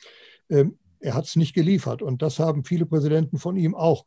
Ähm, 0.49 0.79
er 0.99 1.13
hat 1.13 1.25
es 1.25 1.35
nicht 1.35 1.53
geliefert. 1.53 2.01
Und 2.01 2.21
das 2.21 2.39
haben 2.39 2.63
viele 2.63 2.85
Präsidenten 2.85 3.37
von 3.37 3.55
ihm 3.55 3.75
auch 3.75 4.05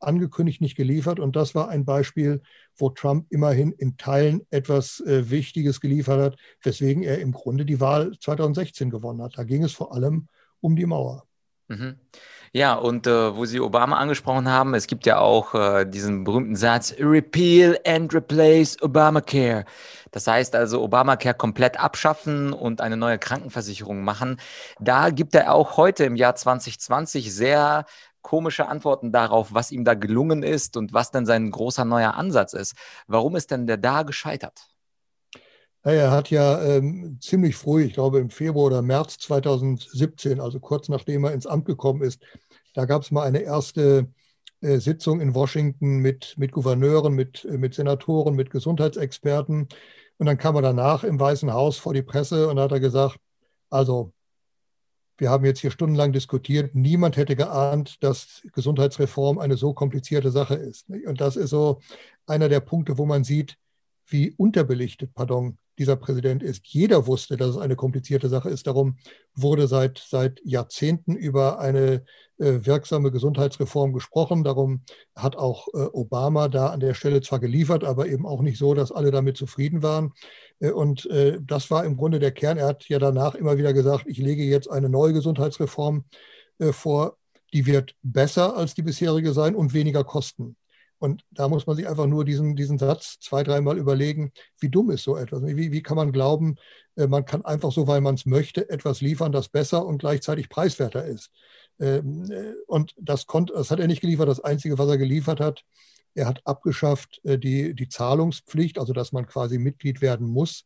angekündigt, 0.00 0.60
nicht 0.60 0.76
geliefert. 0.76 1.20
Und 1.20 1.36
das 1.36 1.54
war 1.54 1.68
ein 1.68 1.84
Beispiel, 1.84 2.42
wo 2.76 2.90
Trump 2.90 3.26
immerhin 3.30 3.72
in 3.72 3.96
Teilen 3.96 4.42
etwas 4.50 5.00
äh, 5.00 5.30
Wichtiges 5.30 5.80
geliefert 5.80 6.20
hat, 6.20 6.36
weswegen 6.62 7.02
er 7.02 7.20
im 7.20 7.32
Grunde 7.32 7.64
die 7.64 7.80
Wahl 7.80 8.12
2016 8.18 8.90
gewonnen 8.90 9.22
hat. 9.22 9.38
Da 9.38 9.44
ging 9.44 9.62
es 9.62 9.72
vor 9.72 9.94
allem 9.94 10.28
um 10.60 10.76
die 10.76 10.86
Mauer. 10.86 11.24
Mhm. 11.68 11.96
Ja, 12.52 12.74
und 12.74 13.08
äh, 13.08 13.36
wo 13.36 13.46
Sie 13.46 13.58
Obama 13.58 13.96
angesprochen 13.96 14.48
haben, 14.48 14.74
es 14.74 14.86
gibt 14.86 15.06
ja 15.06 15.18
auch 15.18 15.54
äh, 15.54 15.84
diesen 15.84 16.22
berühmten 16.22 16.54
Satz, 16.54 16.94
Repeal 17.00 17.76
and 17.84 18.14
Replace 18.14 18.80
Obamacare. 18.80 19.64
Das 20.14 20.28
heißt 20.28 20.54
also, 20.54 20.80
Obamacare 20.80 21.34
komplett 21.34 21.80
abschaffen 21.80 22.52
und 22.52 22.80
eine 22.80 22.96
neue 22.96 23.18
Krankenversicherung 23.18 24.04
machen. 24.04 24.36
Da 24.78 25.10
gibt 25.10 25.34
er 25.34 25.52
auch 25.52 25.76
heute 25.76 26.04
im 26.04 26.14
Jahr 26.14 26.36
2020 26.36 27.34
sehr 27.34 27.84
komische 28.22 28.68
Antworten 28.68 29.10
darauf, 29.10 29.52
was 29.52 29.72
ihm 29.72 29.84
da 29.84 29.94
gelungen 29.94 30.44
ist 30.44 30.76
und 30.76 30.92
was 30.92 31.10
denn 31.10 31.26
sein 31.26 31.50
großer 31.50 31.84
neuer 31.84 32.14
Ansatz 32.14 32.52
ist. 32.52 32.76
Warum 33.08 33.34
ist 33.34 33.50
denn 33.50 33.66
der 33.66 33.76
da 33.76 34.04
gescheitert? 34.04 34.68
Er 35.82 36.12
hat 36.12 36.30
ja 36.30 36.62
ähm, 36.62 37.18
ziemlich 37.20 37.56
früh, 37.56 37.82
ich 37.82 37.94
glaube 37.94 38.20
im 38.20 38.30
Februar 38.30 38.66
oder 38.66 38.82
März 38.82 39.18
2017, 39.18 40.40
also 40.40 40.60
kurz 40.60 40.88
nachdem 40.88 41.24
er 41.24 41.32
ins 41.32 41.48
Amt 41.48 41.64
gekommen 41.64 42.02
ist, 42.02 42.22
da 42.72 42.84
gab 42.84 43.02
es 43.02 43.10
mal 43.10 43.24
eine 43.24 43.40
erste 43.40 44.06
äh, 44.60 44.78
Sitzung 44.78 45.20
in 45.20 45.34
Washington 45.34 45.96
mit, 45.96 46.34
mit 46.38 46.52
Gouverneuren, 46.52 47.14
mit, 47.14 47.44
äh, 47.44 47.58
mit 47.58 47.74
Senatoren, 47.74 48.36
mit 48.36 48.50
Gesundheitsexperten. 48.50 49.68
Und 50.18 50.26
dann 50.26 50.38
kam 50.38 50.56
er 50.56 50.62
danach 50.62 51.04
im 51.04 51.18
Weißen 51.18 51.52
Haus 51.52 51.76
vor 51.76 51.94
die 51.94 52.02
Presse 52.02 52.48
und 52.48 52.58
hat 52.58 52.72
er 52.72 52.80
gesagt, 52.80 53.18
also 53.70 54.12
wir 55.16 55.30
haben 55.30 55.44
jetzt 55.44 55.60
hier 55.60 55.70
stundenlang 55.70 56.12
diskutiert, 56.12 56.74
niemand 56.74 57.16
hätte 57.16 57.36
geahnt, 57.36 58.02
dass 58.02 58.42
Gesundheitsreform 58.52 59.38
eine 59.38 59.56
so 59.56 59.72
komplizierte 59.72 60.30
Sache 60.30 60.54
ist. 60.54 60.88
Und 60.88 61.20
das 61.20 61.36
ist 61.36 61.50
so 61.50 61.80
einer 62.26 62.48
der 62.48 62.60
Punkte, 62.60 62.98
wo 62.98 63.06
man 63.06 63.22
sieht, 63.22 63.56
wie 64.06 64.32
unterbelichtet, 64.36 65.14
pardon, 65.14 65.58
dieser 65.78 65.96
Präsident 65.96 66.42
ist. 66.42 66.66
Jeder 66.66 67.06
wusste, 67.06 67.36
dass 67.36 67.50
es 67.50 67.56
eine 67.56 67.76
komplizierte 67.76 68.28
Sache 68.28 68.48
ist. 68.48 68.66
Darum 68.66 68.96
wurde 69.34 69.66
seit, 69.66 69.98
seit 69.98 70.40
Jahrzehnten 70.44 71.16
über 71.16 71.58
eine 71.58 72.04
äh, 72.38 72.64
wirksame 72.64 73.10
Gesundheitsreform 73.10 73.92
gesprochen. 73.92 74.44
Darum 74.44 74.82
hat 75.16 75.36
auch 75.36 75.68
äh, 75.68 75.78
Obama 75.92 76.48
da 76.48 76.68
an 76.68 76.80
der 76.80 76.94
Stelle 76.94 77.20
zwar 77.22 77.40
geliefert, 77.40 77.84
aber 77.84 78.06
eben 78.06 78.26
auch 78.26 78.40
nicht 78.40 78.58
so, 78.58 78.74
dass 78.74 78.92
alle 78.92 79.10
damit 79.10 79.36
zufrieden 79.36 79.82
waren. 79.82 80.12
Äh, 80.60 80.70
und 80.70 81.06
äh, 81.06 81.38
das 81.42 81.70
war 81.70 81.84
im 81.84 81.96
Grunde 81.96 82.18
der 82.18 82.32
Kern. 82.32 82.58
Er 82.58 82.66
hat 82.66 82.88
ja 82.88 82.98
danach 82.98 83.34
immer 83.34 83.58
wieder 83.58 83.72
gesagt, 83.72 84.04
ich 84.06 84.18
lege 84.18 84.44
jetzt 84.44 84.70
eine 84.70 84.88
neue 84.88 85.12
Gesundheitsreform 85.12 86.04
äh, 86.58 86.72
vor, 86.72 87.16
die 87.52 87.66
wird 87.66 87.94
besser 88.02 88.56
als 88.56 88.74
die 88.74 88.82
bisherige 88.82 89.32
sein 89.32 89.54
und 89.54 89.74
weniger 89.74 90.04
kosten. 90.04 90.56
Und 91.04 91.22
da 91.30 91.48
muss 91.48 91.66
man 91.66 91.76
sich 91.76 91.86
einfach 91.86 92.06
nur 92.06 92.24
diesen, 92.24 92.56
diesen 92.56 92.78
Satz 92.78 93.18
zwei, 93.20 93.42
dreimal 93.42 93.76
überlegen, 93.76 94.32
wie 94.58 94.70
dumm 94.70 94.90
ist 94.90 95.04
so 95.04 95.18
etwas? 95.18 95.44
Wie, 95.44 95.70
wie 95.70 95.82
kann 95.82 95.98
man 95.98 96.12
glauben, 96.12 96.56
äh, 96.96 97.06
man 97.06 97.26
kann 97.26 97.44
einfach 97.44 97.72
so, 97.72 97.86
weil 97.86 98.00
man 98.00 98.14
es 98.14 98.24
möchte, 98.24 98.70
etwas 98.70 99.02
liefern, 99.02 99.30
das 99.30 99.50
besser 99.50 99.84
und 99.84 99.98
gleichzeitig 99.98 100.48
preiswerter 100.48 101.04
ist? 101.04 101.30
Ähm, 101.78 102.30
äh, 102.30 102.54
und 102.68 102.94
das, 102.96 103.26
konnte, 103.26 103.52
das 103.52 103.70
hat 103.70 103.80
er 103.80 103.86
nicht 103.86 104.00
geliefert. 104.00 104.30
Das 104.30 104.40
Einzige, 104.40 104.78
was 104.78 104.88
er 104.88 104.96
geliefert 104.96 105.40
hat, 105.40 105.62
er 106.14 106.24
hat 106.26 106.40
abgeschafft 106.46 107.20
äh, 107.24 107.38
die, 107.38 107.74
die 107.74 107.90
Zahlungspflicht, 107.90 108.78
also 108.78 108.94
dass 108.94 109.12
man 109.12 109.26
quasi 109.26 109.58
Mitglied 109.58 110.00
werden 110.00 110.26
muss 110.26 110.64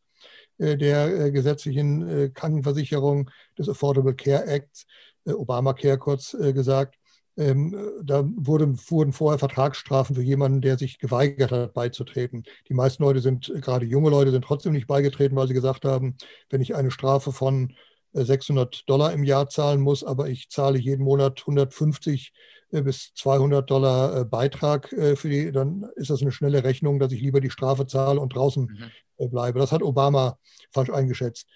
der 0.61 1.31
gesetzlichen 1.31 2.33
Krankenversicherung 2.33 3.31
des 3.57 3.69
Affordable 3.69 4.13
Care 4.13 4.45
Acts, 4.45 4.85
Obamacare 5.23 5.97
kurz 5.97 6.35
gesagt. 6.37 6.98
Ähm, 7.39 7.73
da 8.03 8.25
wurden, 8.35 8.77
wurden 8.89 9.13
vorher 9.13 9.39
Vertragsstrafen 9.39 10.13
für 10.13 10.21
jemanden, 10.21 10.59
der 10.59 10.77
sich 10.77 10.99
geweigert 10.99 11.53
hat, 11.53 11.73
beizutreten. 11.73 12.43
Die 12.67 12.73
meisten 12.73 13.01
Leute 13.01 13.21
sind, 13.21 13.49
gerade 13.61 13.85
junge 13.85 14.09
Leute, 14.09 14.31
sind 14.31 14.43
trotzdem 14.43 14.73
nicht 14.73 14.87
beigetreten, 14.87 15.37
weil 15.37 15.47
sie 15.47 15.53
gesagt 15.53 15.85
haben, 15.85 16.17
wenn 16.49 16.59
ich 16.59 16.75
eine 16.75 16.91
Strafe 16.91 17.31
von 17.31 17.73
600 18.11 18.75
äh, 18.75 18.79
Dollar 18.87 19.13
im 19.13 19.23
Jahr 19.23 19.47
zahlen 19.47 19.79
muss, 19.79 20.03
aber 20.03 20.27
ich 20.27 20.49
zahle 20.49 20.77
jeden 20.77 21.05
Monat 21.05 21.39
150 21.39 22.33
äh, 22.71 22.81
bis 22.81 23.13
200 23.15 23.69
Dollar 23.69 24.17
äh, 24.17 24.25
Beitrag 24.25 24.89
für 24.89 25.29
die, 25.29 25.53
dann 25.53 25.87
ist 25.95 26.09
das 26.09 26.21
eine 26.21 26.33
schnelle 26.33 26.65
Rechnung, 26.65 26.99
dass 26.99 27.13
ich 27.13 27.21
lieber 27.21 27.39
die 27.39 27.51
Strafe 27.51 27.87
zahle 27.87 28.19
und 28.19 28.35
draußen 28.35 28.91
mhm. 29.17 29.29
bleibe. 29.29 29.59
Das 29.59 29.71
hat 29.71 29.81
Obama 29.81 30.37
falsch 30.71 30.89
eingeschätzt. 30.89 31.47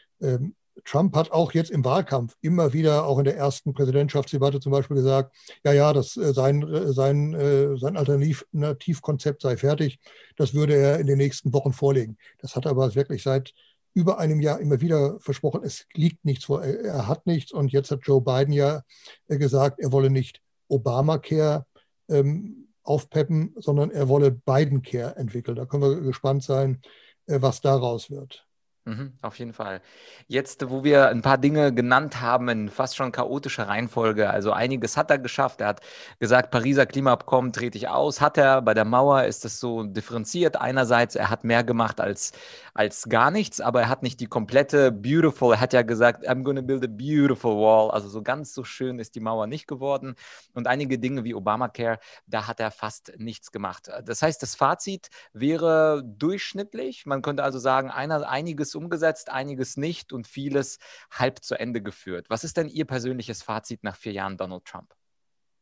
Trump 0.86 1.16
hat 1.16 1.32
auch 1.32 1.54
jetzt 1.54 1.72
im 1.72 1.86
Wahlkampf 1.86 2.36
immer 2.42 2.74
wieder, 2.74 3.06
auch 3.06 3.20
in 3.20 3.26
der 3.26 3.38
ersten 3.38 3.74
Präsidentschaftsdebatte 3.74 4.60
zum 4.60 4.72
Beispiel 4.72 4.98
gesagt, 4.98 5.36
ja, 5.64 5.72
ja, 5.72 5.94
das, 5.94 6.18
äh, 6.18 6.34
sein, 6.34 6.62
äh, 6.64 6.92
sein, 6.92 7.34
äh, 7.34 7.78
sein 7.78 7.96
Alternativkonzept 7.96 9.42
sei 9.42 9.58
fertig. 9.58 10.00
Das 10.36 10.54
würde 10.54 10.76
er 10.76 11.00
in 11.00 11.08
den 11.08 11.18
nächsten 11.18 11.54
Wochen 11.54 11.74
vorlegen. 11.74 12.18
Das 12.40 12.56
hat 12.56 12.66
er 12.66 12.72
aber 12.72 12.94
wirklich 12.96 13.24
seit 13.24 13.54
über 13.94 14.18
einem 14.18 14.42
Jahr 14.42 14.60
immer 14.60 14.82
wieder 14.82 15.20
versprochen, 15.20 15.62
es 15.64 15.86
liegt 15.94 16.26
nichts 16.26 16.46
vor, 16.46 16.64
er 16.64 17.08
hat 17.08 17.28
nichts. 17.28 17.52
Und 17.52 17.72
jetzt 17.72 17.92
hat 17.92 18.02
Joe 18.04 18.22
Biden 18.22 18.54
ja 18.54 18.82
gesagt, 19.28 19.80
er 19.80 19.92
wolle 19.92 20.10
nicht 20.10 20.42
Obamacare 20.68 21.66
ähm, 22.10 22.68
aufpeppen, 22.82 23.54
sondern 23.58 23.92
er 23.92 24.10
wolle 24.10 24.32
Biden-Care 24.32 25.16
entwickeln. 25.16 25.56
Da 25.56 25.66
können 25.66 25.84
wir 25.84 26.02
gespannt 26.02 26.44
sein, 26.44 26.82
was 27.28 27.62
daraus 27.62 28.10
wird. 28.10 28.48
Mhm, 28.86 29.14
auf 29.22 29.40
jeden 29.40 29.54
Fall. 29.54 29.82
Jetzt, 30.28 30.70
wo 30.70 30.84
wir 30.84 31.08
ein 31.08 31.22
paar 31.22 31.38
Dinge 31.38 31.74
genannt 31.74 32.20
haben 32.20 32.50
in 32.50 32.68
fast 32.68 32.98
schon 32.98 33.14
chaotischer 33.14 33.70
Reihenfolge, 33.70 34.30
also 34.30 34.52
einiges 34.52 34.98
hat 34.98 35.10
er 35.10 35.20
geschafft. 35.20 35.62
Er 35.62 35.68
hat 35.68 35.80
gesagt, 36.20 36.52
Pariser 36.52 36.86
Klimaabkommen 36.86 37.54
trete 37.54 37.78
ich 37.78 37.88
aus. 37.88 38.20
Hat 38.20 38.38
er 38.38 38.62
bei 38.62 38.74
der 38.74 38.84
Mauer 38.84 39.24
ist 39.24 39.46
es 39.46 39.62
so 39.62 39.84
differenziert. 39.84 40.60
Einerseits, 40.60 41.16
er 41.16 41.30
hat 41.30 41.46
mehr 41.46 41.64
gemacht 41.64 42.02
als, 42.02 42.34
als 42.74 43.08
gar 43.08 43.32
nichts, 43.32 43.62
aber 43.62 43.80
er 43.84 43.88
hat 43.88 44.04
nicht 44.04 44.20
die 44.20 44.28
komplette 44.28 44.92
beautiful. 44.92 45.54
Er 45.54 45.62
hat 45.62 45.72
ja 45.72 45.84
gesagt, 45.84 46.28
I'm 46.28 46.44
gonna 46.44 46.60
build 46.62 46.84
a 46.84 46.88
beautiful 46.88 47.56
wall. 47.56 47.90
Also 47.90 48.10
so 48.10 48.22
ganz 48.22 48.54
so 48.54 48.66
schön 48.66 49.00
ist 49.00 49.16
die 49.16 49.22
Mauer 49.22 49.48
nicht 49.48 49.66
geworden. 49.66 50.16
Und 50.54 50.68
einige 50.68 51.00
Dinge 51.00 51.24
wie 51.24 51.36
Obamacare, 51.36 52.00
da 52.28 52.48
hat 52.48 52.60
er 52.60 52.70
fast 52.70 53.14
nichts 53.18 53.54
gemacht. 53.54 53.90
Das 54.04 54.22
heißt, 54.22 54.44
das 54.44 54.56
Fazit 54.56 55.08
wäre 55.32 56.04
durchschnittlich. 56.06 57.06
Man 57.06 57.22
könnte 57.22 57.44
also 57.46 57.60
sagen, 57.60 57.90
einer, 57.90 58.28
einiges 58.28 58.73
umgesetzt, 58.76 59.30
einiges 59.30 59.78
nicht 59.78 60.14
und 60.14 60.28
vieles 60.28 60.80
halb 61.12 61.44
zu 61.44 61.56
Ende 61.56 61.82
geführt. 61.82 62.26
Was 62.30 62.44
ist 62.44 62.58
denn 62.58 62.70
Ihr 62.70 62.86
persönliches 62.86 63.42
Fazit 63.42 63.84
nach 63.84 63.96
vier 63.96 64.14
Jahren 64.14 64.38
Donald 64.38 64.66
Trump? 64.66 64.94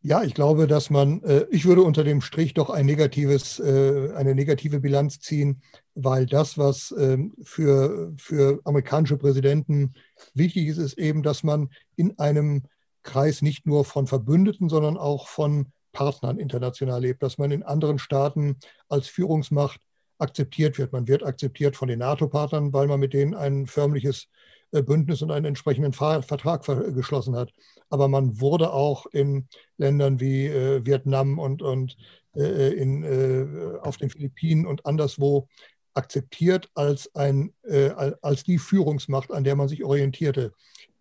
Ja, 0.04 0.24
ich 0.24 0.34
glaube, 0.34 0.65
dass 0.65 0.89
man, 0.89 1.21
äh, 1.24 1.45
ich 1.52 1.65
würde 1.65 1.84
unter 1.84 2.04
dem 2.04 2.21
Strich 2.21 2.56
doch 2.56 2.71
ein 2.71 2.88
negatives, 2.88 3.60
äh, 3.60 4.12
eine 4.15 4.34
negative 4.34 4.80
Bilanz 4.80 5.19
ziehen, 5.19 5.62
weil 5.93 6.26
das, 6.26 6.58
was 6.58 6.91
ähm, 6.97 7.36
für, 7.43 8.12
für 8.17 8.60
amerikanische 8.63 9.17
Präsidenten 9.17 9.93
wichtig 10.34 10.67
ist, 10.69 10.80
ist 10.80 10.97
eben, 10.97 11.21
dass 11.21 11.43
man 11.43 11.69
in 11.95 12.17
einem 12.17 12.63
Kreis 13.04 13.43
nicht 13.43 13.67
nur 13.67 13.86
von 13.86 14.08
Verbündeten, 14.08 14.69
sondern 14.69 14.97
auch 14.97 15.28
von 15.28 15.67
Partnern 15.91 16.39
international 16.39 17.02
lebt, 17.02 17.21
dass 17.21 17.38
man 17.38 17.52
in 17.52 17.62
anderen 17.62 18.00
Staaten 18.00 18.58
als 18.89 19.08
Führungsmacht 19.08 19.82
akzeptiert 20.22 20.78
wird. 20.78 20.94
Man 20.94 21.08
wird 21.08 21.24
akzeptiert 21.24 21.76
von 21.76 21.88
den 21.88 22.00
NATO-Partnern, 22.00 22.72
weil 22.74 22.88
man 22.88 23.00
mit 23.00 23.14
denen 23.14 23.34
ein 23.34 23.68
förmliches 23.68 24.28
äh, 24.72 24.82
Bündnis 24.84 25.22
und 25.22 25.32
einen 25.32 25.46
entsprechenden 25.46 25.94
Vertrag 25.94 26.64
geschlossen 26.94 27.36
hat. 27.36 27.52
Aber 27.90 28.08
man 28.08 28.40
wurde 28.40 28.72
auch 28.72 29.06
in 29.08 29.48
Ländern 29.78 30.20
wie 30.20 30.48
äh, 30.48 30.86
Vietnam 30.86 31.40
und, 31.40 31.62
und 31.62 31.98
äh, 32.36 32.74
in, 32.74 33.80
auf 33.82 33.98
den 33.98 34.10
Philippinen 34.10 34.66
und 34.66 34.86
anderswo 34.86 35.48
akzeptiert 35.94 36.70
als, 36.74 37.14
ein, 37.16 37.54
als 38.22 38.46
die 38.46 38.60
Führungsmacht, 38.60 39.30
an 39.30 39.44
der 39.44 39.58
man 39.58 39.68
sich 39.68 39.84
orientierte. 39.84 40.54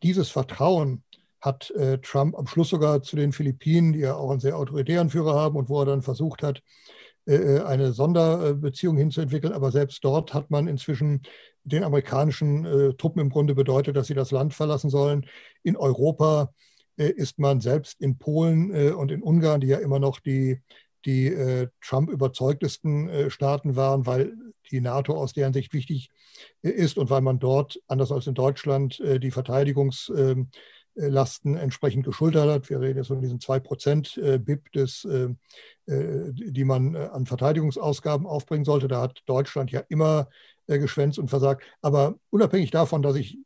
Dieses 0.03 0.31
Vertrauen 0.31 1.05
hat 1.41 1.73
Trump 2.03 2.37
am 2.37 2.49
Schluss 2.49 2.71
sogar 2.71 3.01
zu 3.01 3.15
den 3.15 3.31
Philippinen, 3.33 3.93
die 3.93 4.01
ja 4.01 4.17
auch 4.17 4.33
einen 4.33 4.41
sehr 4.41 4.57
autoritären 4.57 5.09
Führer 5.09 5.35
haben 5.35 5.55
und 5.55 5.69
wo 5.69 5.79
er 5.79 5.87
dann 5.87 6.03
versucht 6.03 6.43
hat, 6.43 6.59
äh, 6.59 6.61
äh, 6.61 7.00
eine 7.27 7.93
Sonderbeziehung 7.93 8.97
hinzuentwickeln. 8.97 9.53
Aber 9.53 9.71
selbst 9.71 10.05
dort 10.05 10.35
hat 10.35 10.51
man 10.51 10.69
inzwischen 10.69 11.23
den 11.65 11.85
amerikanischen 11.85 12.65
äh, 12.65 12.95
Truppen 12.95 13.21
im 13.21 13.31
Grunde 13.31 13.55
bedeutet, 13.55 13.97
dass 13.97 14.07
sie 14.07 14.15
das 14.15 14.31
Land 14.31 14.55
verlassen 14.55 14.91
sollen. 14.91 15.27
In 15.63 15.77
Europa 15.77 16.53
ist 16.97 17.39
man 17.39 17.61
selbst 17.61 18.01
in 18.01 18.19
Polen 18.19 18.93
und 18.93 19.11
in 19.11 19.23
Ungarn, 19.23 19.63
die 19.63 19.69
ja 19.69 19.79
immer 19.79 19.99
noch 19.99 20.21
die, 20.21 20.61
die 21.07 21.35
Trump 21.81 22.11
überzeugtesten 22.11 23.31
Staaten 23.31 23.75
waren, 23.75 24.05
weil 24.05 24.35
die 24.71 24.83
NATO 24.83 25.15
aus 25.15 25.33
deren 25.33 25.55
Sicht 25.55 25.73
wichtig 25.73 26.11
ist 26.61 26.99
und 26.99 27.09
weil 27.09 27.23
man 27.23 27.39
dort, 27.39 27.81
anders 27.87 28.13
als 28.13 28.27
in 28.27 28.35
Deutschland, 28.35 28.99
die 28.99 29.33
Verteidigungs- 29.33 30.15
ähm, 30.15 30.51
Lasten 31.09 31.57
entsprechend 31.57 32.05
geschultert 32.05 32.49
hat. 32.49 32.71
Wir 32.71 32.81
reden 32.81 32.99
jetzt 32.99 33.09
von 33.09 33.21
diesen 33.21 33.39
2% 33.39 34.39
BIP, 34.39 34.73
des, 34.73 35.05
äh, 35.05 35.29
äh, 35.91 36.33
die 36.33 36.65
man 36.65 36.95
äh, 36.95 37.09
an 37.13 37.27
Verteidigungsausgaben 37.27 38.27
aufbringen 38.27 38.65
sollte. 38.65 38.89
Da 38.89 39.01
hat 39.03 39.23
Deutschland 39.27 39.71
ja 39.71 39.83
immer 39.89 40.29
geschwänzt 40.67 41.19
und 41.19 41.29
versagt. 41.29 41.65
Aber 41.83 42.15
unabhängig 42.31 42.71
davon, 42.71 43.03
dass 43.03 43.17
ich 43.17 43.39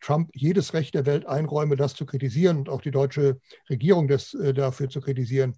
Trump 0.00 0.30
jedes 0.32 0.74
Recht 0.74 0.94
der 0.94 1.06
Welt 1.06 1.26
einräume, 1.26 1.74
das 1.74 1.94
zu 1.94 2.06
kritisieren 2.06 2.58
und 2.58 2.68
auch 2.68 2.80
die 2.80 2.92
deutsche 2.92 3.40
Regierung 3.68 4.06
das, 4.06 4.36
dafür 4.54 4.88
zu 4.88 5.00
kritisieren. 5.00 5.56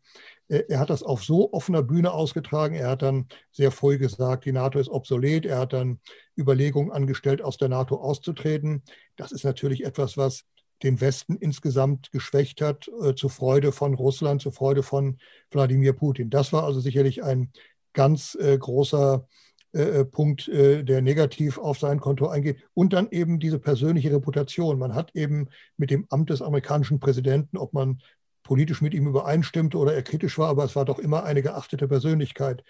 Er 0.48 0.78
hat 0.78 0.88
das 0.88 1.02
auf 1.02 1.22
so 1.22 1.52
offener 1.52 1.82
Bühne 1.82 2.12
ausgetragen. 2.12 2.74
Er 2.74 2.88
hat 2.88 3.02
dann 3.02 3.28
sehr 3.50 3.70
früh 3.70 3.98
gesagt, 3.98 4.46
die 4.46 4.52
NATO 4.52 4.78
ist 4.78 4.88
obsolet. 4.88 5.44
Er 5.44 5.58
hat 5.58 5.74
dann 5.74 6.00
Überlegungen 6.38 6.90
angestellt, 6.90 7.42
aus 7.42 7.58
der 7.58 7.68
NATO 7.68 7.96
auszutreten. 7.96 8.82
Das 9.16 9.30
ist 9.30 9.44
natürlich 9.44 9.84
etwas, 9.84 10.16
was 10.16 10.46
den 10.82 11.00
Westen 11.00 11.36
insgesamt 11.36 12.10
geschwächt 12.10 12.60
hat, 12.60 12.88
äh, 13.02 13.14
zur 13.14 13.30
Freude 13.30 13.72
von 13.72 13.94
Russland, 13.94 14.42
zur 14.42 14.52
Freude 14.52 14.82
von 14.82 15.18
Wladimir 15.50 15.92
Putin. 15.92 16.30
Das 16.30 16.52
war 16.52 16.64
also 16.64 16.80
sicherlich 16.80 17.22
ein 17.22 17.52
ganz 17.92 18.36
äh, 18.40 18.56
großer 18.56 19.26
äh, 19.74 19.82
äh 19.82 20.04
Punkt, 20.04 20.48
äh, 20.48 20.82
der 20.82 21.02
negativ 21.02 21.58
auf 21.58 21.78
sein 21.78 22.00
Konto 22.00 22.28
eingeht. 22.28 22.58
Und 22.74 22.92
dann 22.92 23.08
eben 23.10 23.38
diese 23.38 23.58
persönliche 23.58 24.12
Reputation. 24.12 24.78
Man 24.78 24.94
hat 24.94 25.14
eben 25.14 25.48
mit 25.76 25.90
dem 25.90 26.06
Amt 26.08 26.30
des 26.30 26.42
amerikanischen 26.42 27.00
Präsidenten, 27.00 27.56
ob 27.56 27.72
man 27.72 28.00
politisch 28.42 28.80
mit 28.80 28.94
ihm 28.94 29.06
übereinstimmte 29.06 29.78
oder 29.78 29.94
er 29.94 30.02
kritisch 30.02 30.38
war, 30.38 30.48
aber 30.48 30.64
es 30.64 30.74
war 30.74 30.84
doch 30.84 30.98
immer 30.98 31.24
eine 31.24 31.42
geachtete 31.42 31.86
Persönlichkeit. 31.86 32.64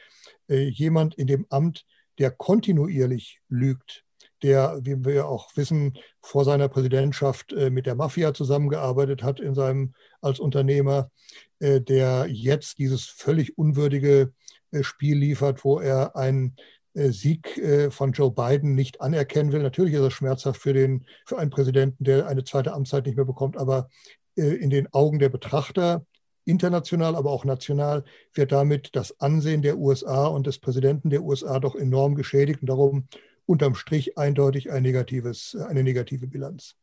Äh, 0.48 0.68
jemand 0.68 1.14
in 1.14 1.26
dem 1.26 1.46
Amt, 1.48 1.86
der 2.18 2.30
kontinuierlich 2.30 3.40
lügt, 3.48 4.04
der, 4.42 4.78
wie 4.82 5.04
wir 5.04 5.28
auch 5.28 5.56
wissen, 5.56 5.98
vor 6.20 6.44
seiner 6.44 6.68
Präsidentschaft 6.68 7.52
äh, 7.52 7.70
mit 7.70 7.86
der 7.86 7.94
Mafia 7.94 8.34
zusammengearbeitet 8.34 9.22
hat 9.22 9.40
in 9.40 9.54
seinem, 9.54 9.94
als 10.20 10.40
Unternehmer, 10.40 11.10
äh, 11.58 11.80
der 11.80 12.26
jetzt 12.28 12.78
dieses 12.78 13.06
völlig 13.06 13.58
unwürdige 13.58 14.32
äh, 14.70 14.82
Spiel 14.82 15.18
liefert, 15.18 15.64
wo 15.64 15.78
er 15.78 16.16
einen 16.16 16.56
Sieg 16.92 17.62
von 17.90 18.10
Joe 18.10 18.32
Biden 18.32 18.74
nicht 18.74 19.00
anerkennen 19.00 19.52
will. 19.52 19.62
Natürlich 19.62 19.94
ist 19.94 20.02
das 20.02 20.12
schmerzhaft 20.12 20.60
für, 20.60 20.72
den, 20.72 21.06
für 21.24 21.38
einen 21.38 21.52
Präsidenten, 21.52 22.02
der 22.02 22.26
eine 22.26 22.42
zweite 22.42 22.72
Amtszeit 22.72 23.06
nicht 23.06 23.14
mehr 23.14 23.24
bekommt, 23.24 23.56
aber 23.56 23.88
in 24.34 24.70
den 24.70 24.92
Augen 24.92 25.20
der 25.20 25.28
Betrachter 25.28 26.04
international, 26.44 27.14
aber 27.14 27.30
auch 27.30 27.44
national 27.44 28.04
wird 28.34 28.50
damit 28.50 28.90
das 28.96 29.20
Ansehen 29.20 29.62
der 29.62 29.78
USA 29.78 30.26
und 30.26 30.48
des 30.48 30.58
Präsidenten 30.58 31.10
der 31.10 31.22
USA 31.22 31.60
doch 31.60 31.76
enorm 31.76 32.16
geschädigt 32.16 32.60
und 32.60 32.68
darum 32.68 33.06
unterm 33.50 33.74
Strich 33.74 34.16
eindeutig 34.16 34.70
ein 34.70 34.82
negatives, 34.82 35.56
eine 35.56 35.82
negative 35.82 36.28
Bilanz. 36.28 36.76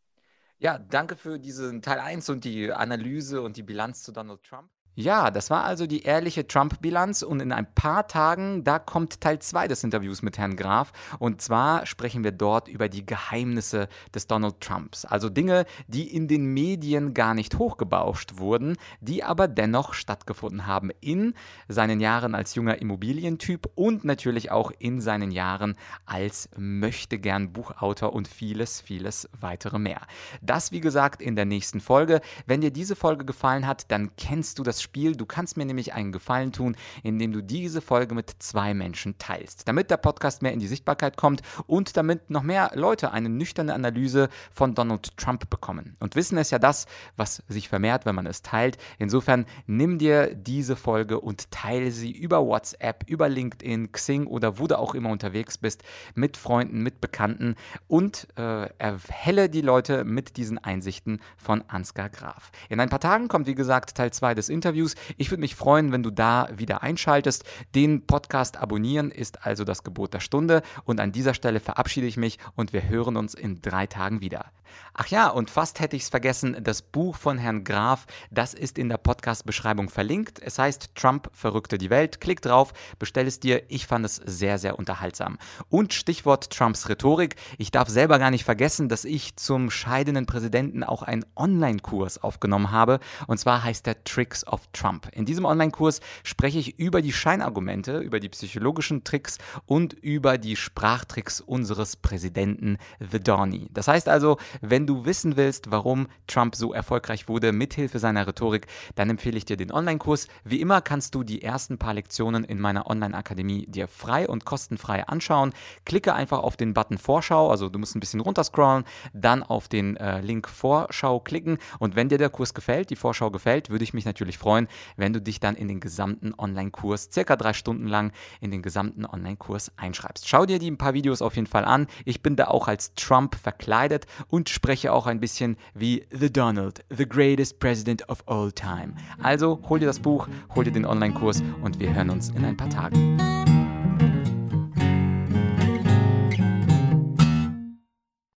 Ja, 0.59 0.77
danke 0.77 1.15
für 1.15 1.39
diesen 1.39 1.81
Teil 1.81 1.99
1 1.99 2.29
und 2.29 2.43
die 2.43 2.71
Analyse 2.71 3.41
und 3.41 3.55
die 3.55 3.63
Bilanz 3.63 4.03
zu 4.03 4.11
Donald 4.11 4.43
Trump. 4.43 4.69
Ja, 4.99 5.29
das 5.29 5.51
war 5.51 5.63
also 5.63 5.85
die 5.85 6.01
ehrliche 6.01 6.47
Trump-Bilanz 6.47 7.21
und 7.21 7.39
in 7.39 7.51
ein 7.51 7.71
paar 7.75 8.07
Tagen, 8.07 8.63
da 8.63 8.79
kommt 8.79 9.21
Teil 9.21 9.37
2 9.37 9.67
des 9.67 9.83
Interviews 9.83 10.23
mit 10.23 10.39
Herrn 10.39 10.55
Graf 10.55 10.91
und 11.19 11.39
zwar 11.39 11.85
sprechen 11.85 12.23
wir 12.23 12.31
dort 12.31 12.67
über 12.67 12.89
die 12.89 13.05
Geheimnisse 13.05 13.89
des 14.15 14.25
Donald 14.25 14.59
Trumps, 14.59 15.05
also 15.05 15.29
Dinge, 15.29 15.67
die 15.87 16.11
in 16.11 16.27
den 16.27 16.47
Medien 16.47 17.13
gar 17.13 17.35
nicht 17.35 17.59
hochgebauscht 17.59 18.39
wurden, 18.39 18.75
die 18.99 19.23
aber 19.23 19.47
dennoch 19.47 19.93
stattgefunden 19.93 20.65
haben 20.65 20.89
in 20.99 21.35
seinen 21.67 21.99
Jahren 21.99 22.33
als 22.33 22.55
junger 22.55 22.81
Immobilientyp 22.81 23.69
und 23.75 24.03
natürlich 24.03 24.49
auch 24.49 24.71
in 24.79 24.99
seinen 24.99 25.29
Jahren 25.29 25.75
als 26.07 26.49
möchtegern 26.57 27.53
Buchautor 27.53 28.13
und 28.13 28.27
vieles, 28.27 28.81
vieles 28.81 29.29
weitere 29.39 29.77
mehr. 29.77 30.01
Das 30.41 30.71
wie 30.71 30.81
gesagt 30.81 31.21
in 31.21 31.35
der 31.35 31.45
nächsten 31.45 31.81
Folge. 31.81 32.19
Wenn 32.47 32.61
dir 32.61 32.71
diese 32.71 32.95
Folge 32.95 33.25
gefallen 33.25 33.67
hat, 33.67 33.91
dann 33.91 34.15
kennst 34.15 34.57
du 34.57 34.63
das 34.63 34.86
Spiel. 34.87 35.17
Du 35.17 35.25
kannst 35.25 35.57
mir 35.57 35.65
nämlich 35.65 35.93
einen 35.93 36.13
Gefallen 36.13 36.53
tun, 36.53 36.77
indem 37.03 37.33
du 37.33 37.43
diese 37.43 37.81
Folge 37.81 38.15
mit 38.15 38.33
zwei 38.39 38.73
Menschen 38.73 39.17
teilst, 39.17 39.67
damit 39.67 39.91
der 39.91 39.97
Podcast 39.97 40.41
mehr 40.41 40.53
in 40.53 40.59
die 40.59 40.67
Sichtbarkeit 40.67 41.17
kommt 41.17 41.41
und 41.65 41.97
damit 41.97 42.29
noch 42.29 42.41
mehr 42.41 42.71
Leute 42.73 43.11
eine 43.11 43.27
nüchterne 43.27 43.73
Analyse 43.73 44.29
von 44.49 44.75
Donald 44.75 45.17
Trump 45.17 45.49
bekommen. 45.49 45.97
Und 45.99 46.15
Wissen 46.15 46.37
ist 46.37 46.51
ja 46.51 46.59
das, 46.59 46.85
was 47.17 47.43
sich 47.49 47.67
vermehrt, 47.67 48.05
wenn 48.05 48.15
man 48.15 48.27
es 48.27 48.41
teilt. 48.41 48.77
Insofern 48.97 49.45
nimm 49.65 49.99
dir 49.99 50.33
diese 50.33 50.77
Folge 50.77 51.19
und 51.19 51.51
teile 51.51 51.91
sie 51.91 52.11
über 52.11 52.45
WhatsApp, 52.45 53.03
über 53.07 53.27
LinkedIn, 53.27 53.91
Xing 53.91 54.25
oder 54.25 54.57
wo 54.57 54.67
du 54.67 54.79
auch 54.79 54.95
immer 54.95 55.09
unterwegs 55.09 55.57
bist, 55.57 55.83
mit 56.15 56.37
Freunden, 56.37 56.81
mit 56.81 57.01
Bekannten 57.01 57.55
und 57.87 58.29
äh, 58.37 58.69
erhelle 58.77 59.49
die 59.49 59.61
Leute 59.61 60.05
mit 60.05 60.37
diesen 60.37 60.57
Einsichten 60.57 61.19
von 61.35 61.61
Ansgar 61.67 62.09
Graf. 62.09 62.51
In 62.69 62.79
ein 62.79 62.89
paar 62.89 63.01
Tagen 63.01 63.27
kommt, 63.27 63.47
wie 63.47 63.55
gesagt, 63.55 63.95
Teil 63.95 64.11
2 64.11 64.33
des 64.35 64.47
Interviews. 64.47 64.76
Interviews. 64.77 64.95
Ich 65.17 65.31
würde 65.31 65.41
mich 65.41 65.55
freuen, 65.55 65.91
wenn 65.91 66.03
du 66.03 66.11
da 66.11 66.49
wieder 66.55 66.83
einschaltest. 66.83 67.43
Den 67.73 68.05
Podcast 68.05 68.57
abonnieren 68.57 69.09
ist 69.11 69.45
also 69.45 69.63
das 69.63 69.83
Gebot 69.83 70.13
der 70.13 70.19
Stunde. 70.19 70.61
Und 70.85 70.99
an 70.99 71.11
dieser 71.11 71.33
Stelle 71.33 71.59
verabschiede 71.59 72.07
ich 72.07 72.17
mich 72.17 72.37
und 72.55 72.73
wir 72.73 72.87
hören 72.87 73.17
uns 73.17 73.33
in 73.33 73.61
drei 73.61 73.87
Tagen 73.87 74.21
wieder. 74.21 74.51
Ach 74.93 75.07
ja, 75.07 75.29
und 75.29 75.49
fast 75.49 75.79
hätte 75.79 75.95
ich 75.95 76.03
es 76.03 76.09
vergessen, 76.09 76.57
das 76.61 76.81
Buch 76.81 77.15
von 77.15 77.37
Herrn 77.37 77.63
Graf, 77.63 78.05
das 78.31 78.53
ist 78.53 78.77
in 78.77 78.89
der 78.89 78.97
Podcast-Beschreibung 78.97 79.89
verlinkt. 79.89 80.39
Es 80.41 80.57
heißt 80.59 80.95
Trump 80.95 81.29
verrückte 81.33 81.77
die 81.77 81.89
Welt. 81.89 82.19
Klick 82.19 82.41
drauf, 82.41 82.73
bestell 82.99 83.27
es 83.27 83.39
dir. 83.39 83.63
Ich 83.69 83.87
fand 83.87 84.05
es 84.05 84.15
sehr, 84.15 84.57
sehr 84.57 84.79
unterhaltsam. 84.79 85.37
Und 85.69 85.93
Stichwort 85.93 86.49
Trumps 86.49 86.89
Rhetorik. 86.89 87.35
Ich 87.57 87.71
darf 87.71 87.89
selber 87.89 88.19
gar 88.19 88.31
nicht 88.31 88.43
vergessen, 88.43 88.89
dass 88.89 89.05
ich 89.05 89.35
zum 89.35 89.69
scheidenden 89.69 90.25
Präsidenten 90.25 90.83
auch 90.83 91.03
einen 91.03 91.25
Online-Kurs 91.35 92.23
aufgenommen 92.23 92.71
habe. 92.71 92.99
Und 93.27 93.37
zwar 93.37 93.63
heißt 93.63 93.85
der 93.85 94.03
Tricks 94.03 94.45
of 94.47 94.66
Trump. 94.73 95.09
In 95.13 95.25
diesem 95.25 95.45
Online-Kurs 95.45 96.01
spreche 96.23 96.59
ich 96.59 96.79
über 96.79 97.01
die 97.01 97.13
Scheinargumente, 97.13 97.99
über 97.99 98.19
die 98.19 98.29
psychologischen 98.29 99.03
Tricks 99.03 99.37
und 99.65 99.93
über 99.93 100.37
die 100.37 100.55
Sprachtricks 100.55 101.41
unseres 101.41 101.95
Präsidenten 101.95 102.77
The 102.99 103.19
Donny. 103.19 103.69
Das 103.73 103.87
heißt 103.87 104.09
also, 104.09 104.37
wenn 104.61 104.87
du 104.87 105.05
wissen 105.05 105.37
willst, 105.37 105.71
warum 105.71 106.07
Trump 106.27 106.55
so 106.55 106.73
erfolgreich 106.73 107.27
wurde 107.27 107.51
mithilfe 107.51 107.99
seiner 107.99 108.27
Rhetorik, 108.27 108.67
dann 108.95 109.09
empfehle 109.09 109.37
ich 109.37 109.45
dir 109.45 109.57
den 109.57 109.71
Online-Kurs. 109.71 110.27
Wie 110.43 110.61
immer 110.61 110.81
kannst 110.81 111.15
du 111.15 111.23
die 111.23 111.41
ersten 111.41 111.77
paar 111.77 111.93
Lektionen 111.93 112.43
in 112.43 112.59
meiner 112.59 112.87
Online-Akademie 112.87 113.65
dir 113.67 113.87
frei 113.87 114.27
und 114.27 114.45
kostenfrei 114.45 115.07
anschauen. 115.07 115.53
Klicke 115.85 116.13
einfach 116.13 116.39
auf 116.39 116.57
den 116.57 116.73
Button 116.73 116.97
Vorschau, 116.97 117.49
also 117.49 117.69
du 117.69 117.79
musst 117.79 117.95
ein 117.95 117.99
bisschen 117.99 118.19
runterscrollen, 118.19 118.83
dann 119.13 119.43
auf 119.43 119.67
den 119.67 119.97
äh, 119.97 120.21
Link 120.21 120.47
Vorschau 120.47 121.19
klicken 121.19 121.57
und 121.79 121.95
wenn 121.95 122.09
dir 122.09 122.17
der 122.17 122.29
Kurs 122.29 122.53
gefällt, 122.53 122.89
die 122.89 122.95
Vorschau 122.95 123.31
gefällt, 123.31 123.69
würde 123.69 123.83
ich 123.83 123.93
mich 123.93 124.05
natürlich 124.05 124.37
freuen, 124.47 124.69
wenn 124.95 125.11
du 125.11 125.21
dich 125.21 125.41
dann 125.41 125.55
in 125.55 125.67
den 125.67 125.81
gesamten 125.81 126.33
Online-Kurs, 126.37 127.09
circa 127.11 127.35
drei 127.35 127.51
Stunden 127.51 127.85
lang, 127.85 128.13
in 128.39 128.49
den 128.49 128.61
gesamten 128.61 129.05
Online-Kurs 129.05 129.73
einschreibst. 129.75 130.25
Schau 130.25 130.45
dir 130.45 130.57
die 130.57 130.71
ein 130.71 130.77
paar 130.77 130.93
Videos 130.93 131.21
auf 131.21 131.35
jeden 131.35 131.47
Fall 131.47 131.65
an. 131.65 131.87
Ich 132.05 132.23
bin 132.23 132.37
da 132.37 132.45
auch 132.45 132.69
als 132.69 132.93
Trump 132.93 133.35
verkleidet 133.35 134.05
und 134.29 134.47
spreche 134.47 134.93
auch 134.93 135.05
ein 135.05 135.19
bisschen 135.19 135.57
wie 135.73 136.07
The 136.11 136.31
Donald, 136.31 136.85
the 136.89 137.05
greatest 137.05 137.59
president 137.59 138.07
of 138.07 138.23
all 138.25 138.53
time. 138.53 138.93
Also 139.21 139.59
hol 139.67 139.79
dir 139.79 139.87
das 139.87 139.99
Buch, 139.99 140.29
hol 140.55 140.63
dir 140.63 140.71
den 140.71 140.85
Online-Kurs 140.85 141.43
und 141.61 141.81
wir 141.81 141.93
hören 141.93 142.09
uns 142.09 142.29
in 142.29 142.45
ein 142.45 142.55
paar 142.55 142.69
Tagen. 142.69 143.36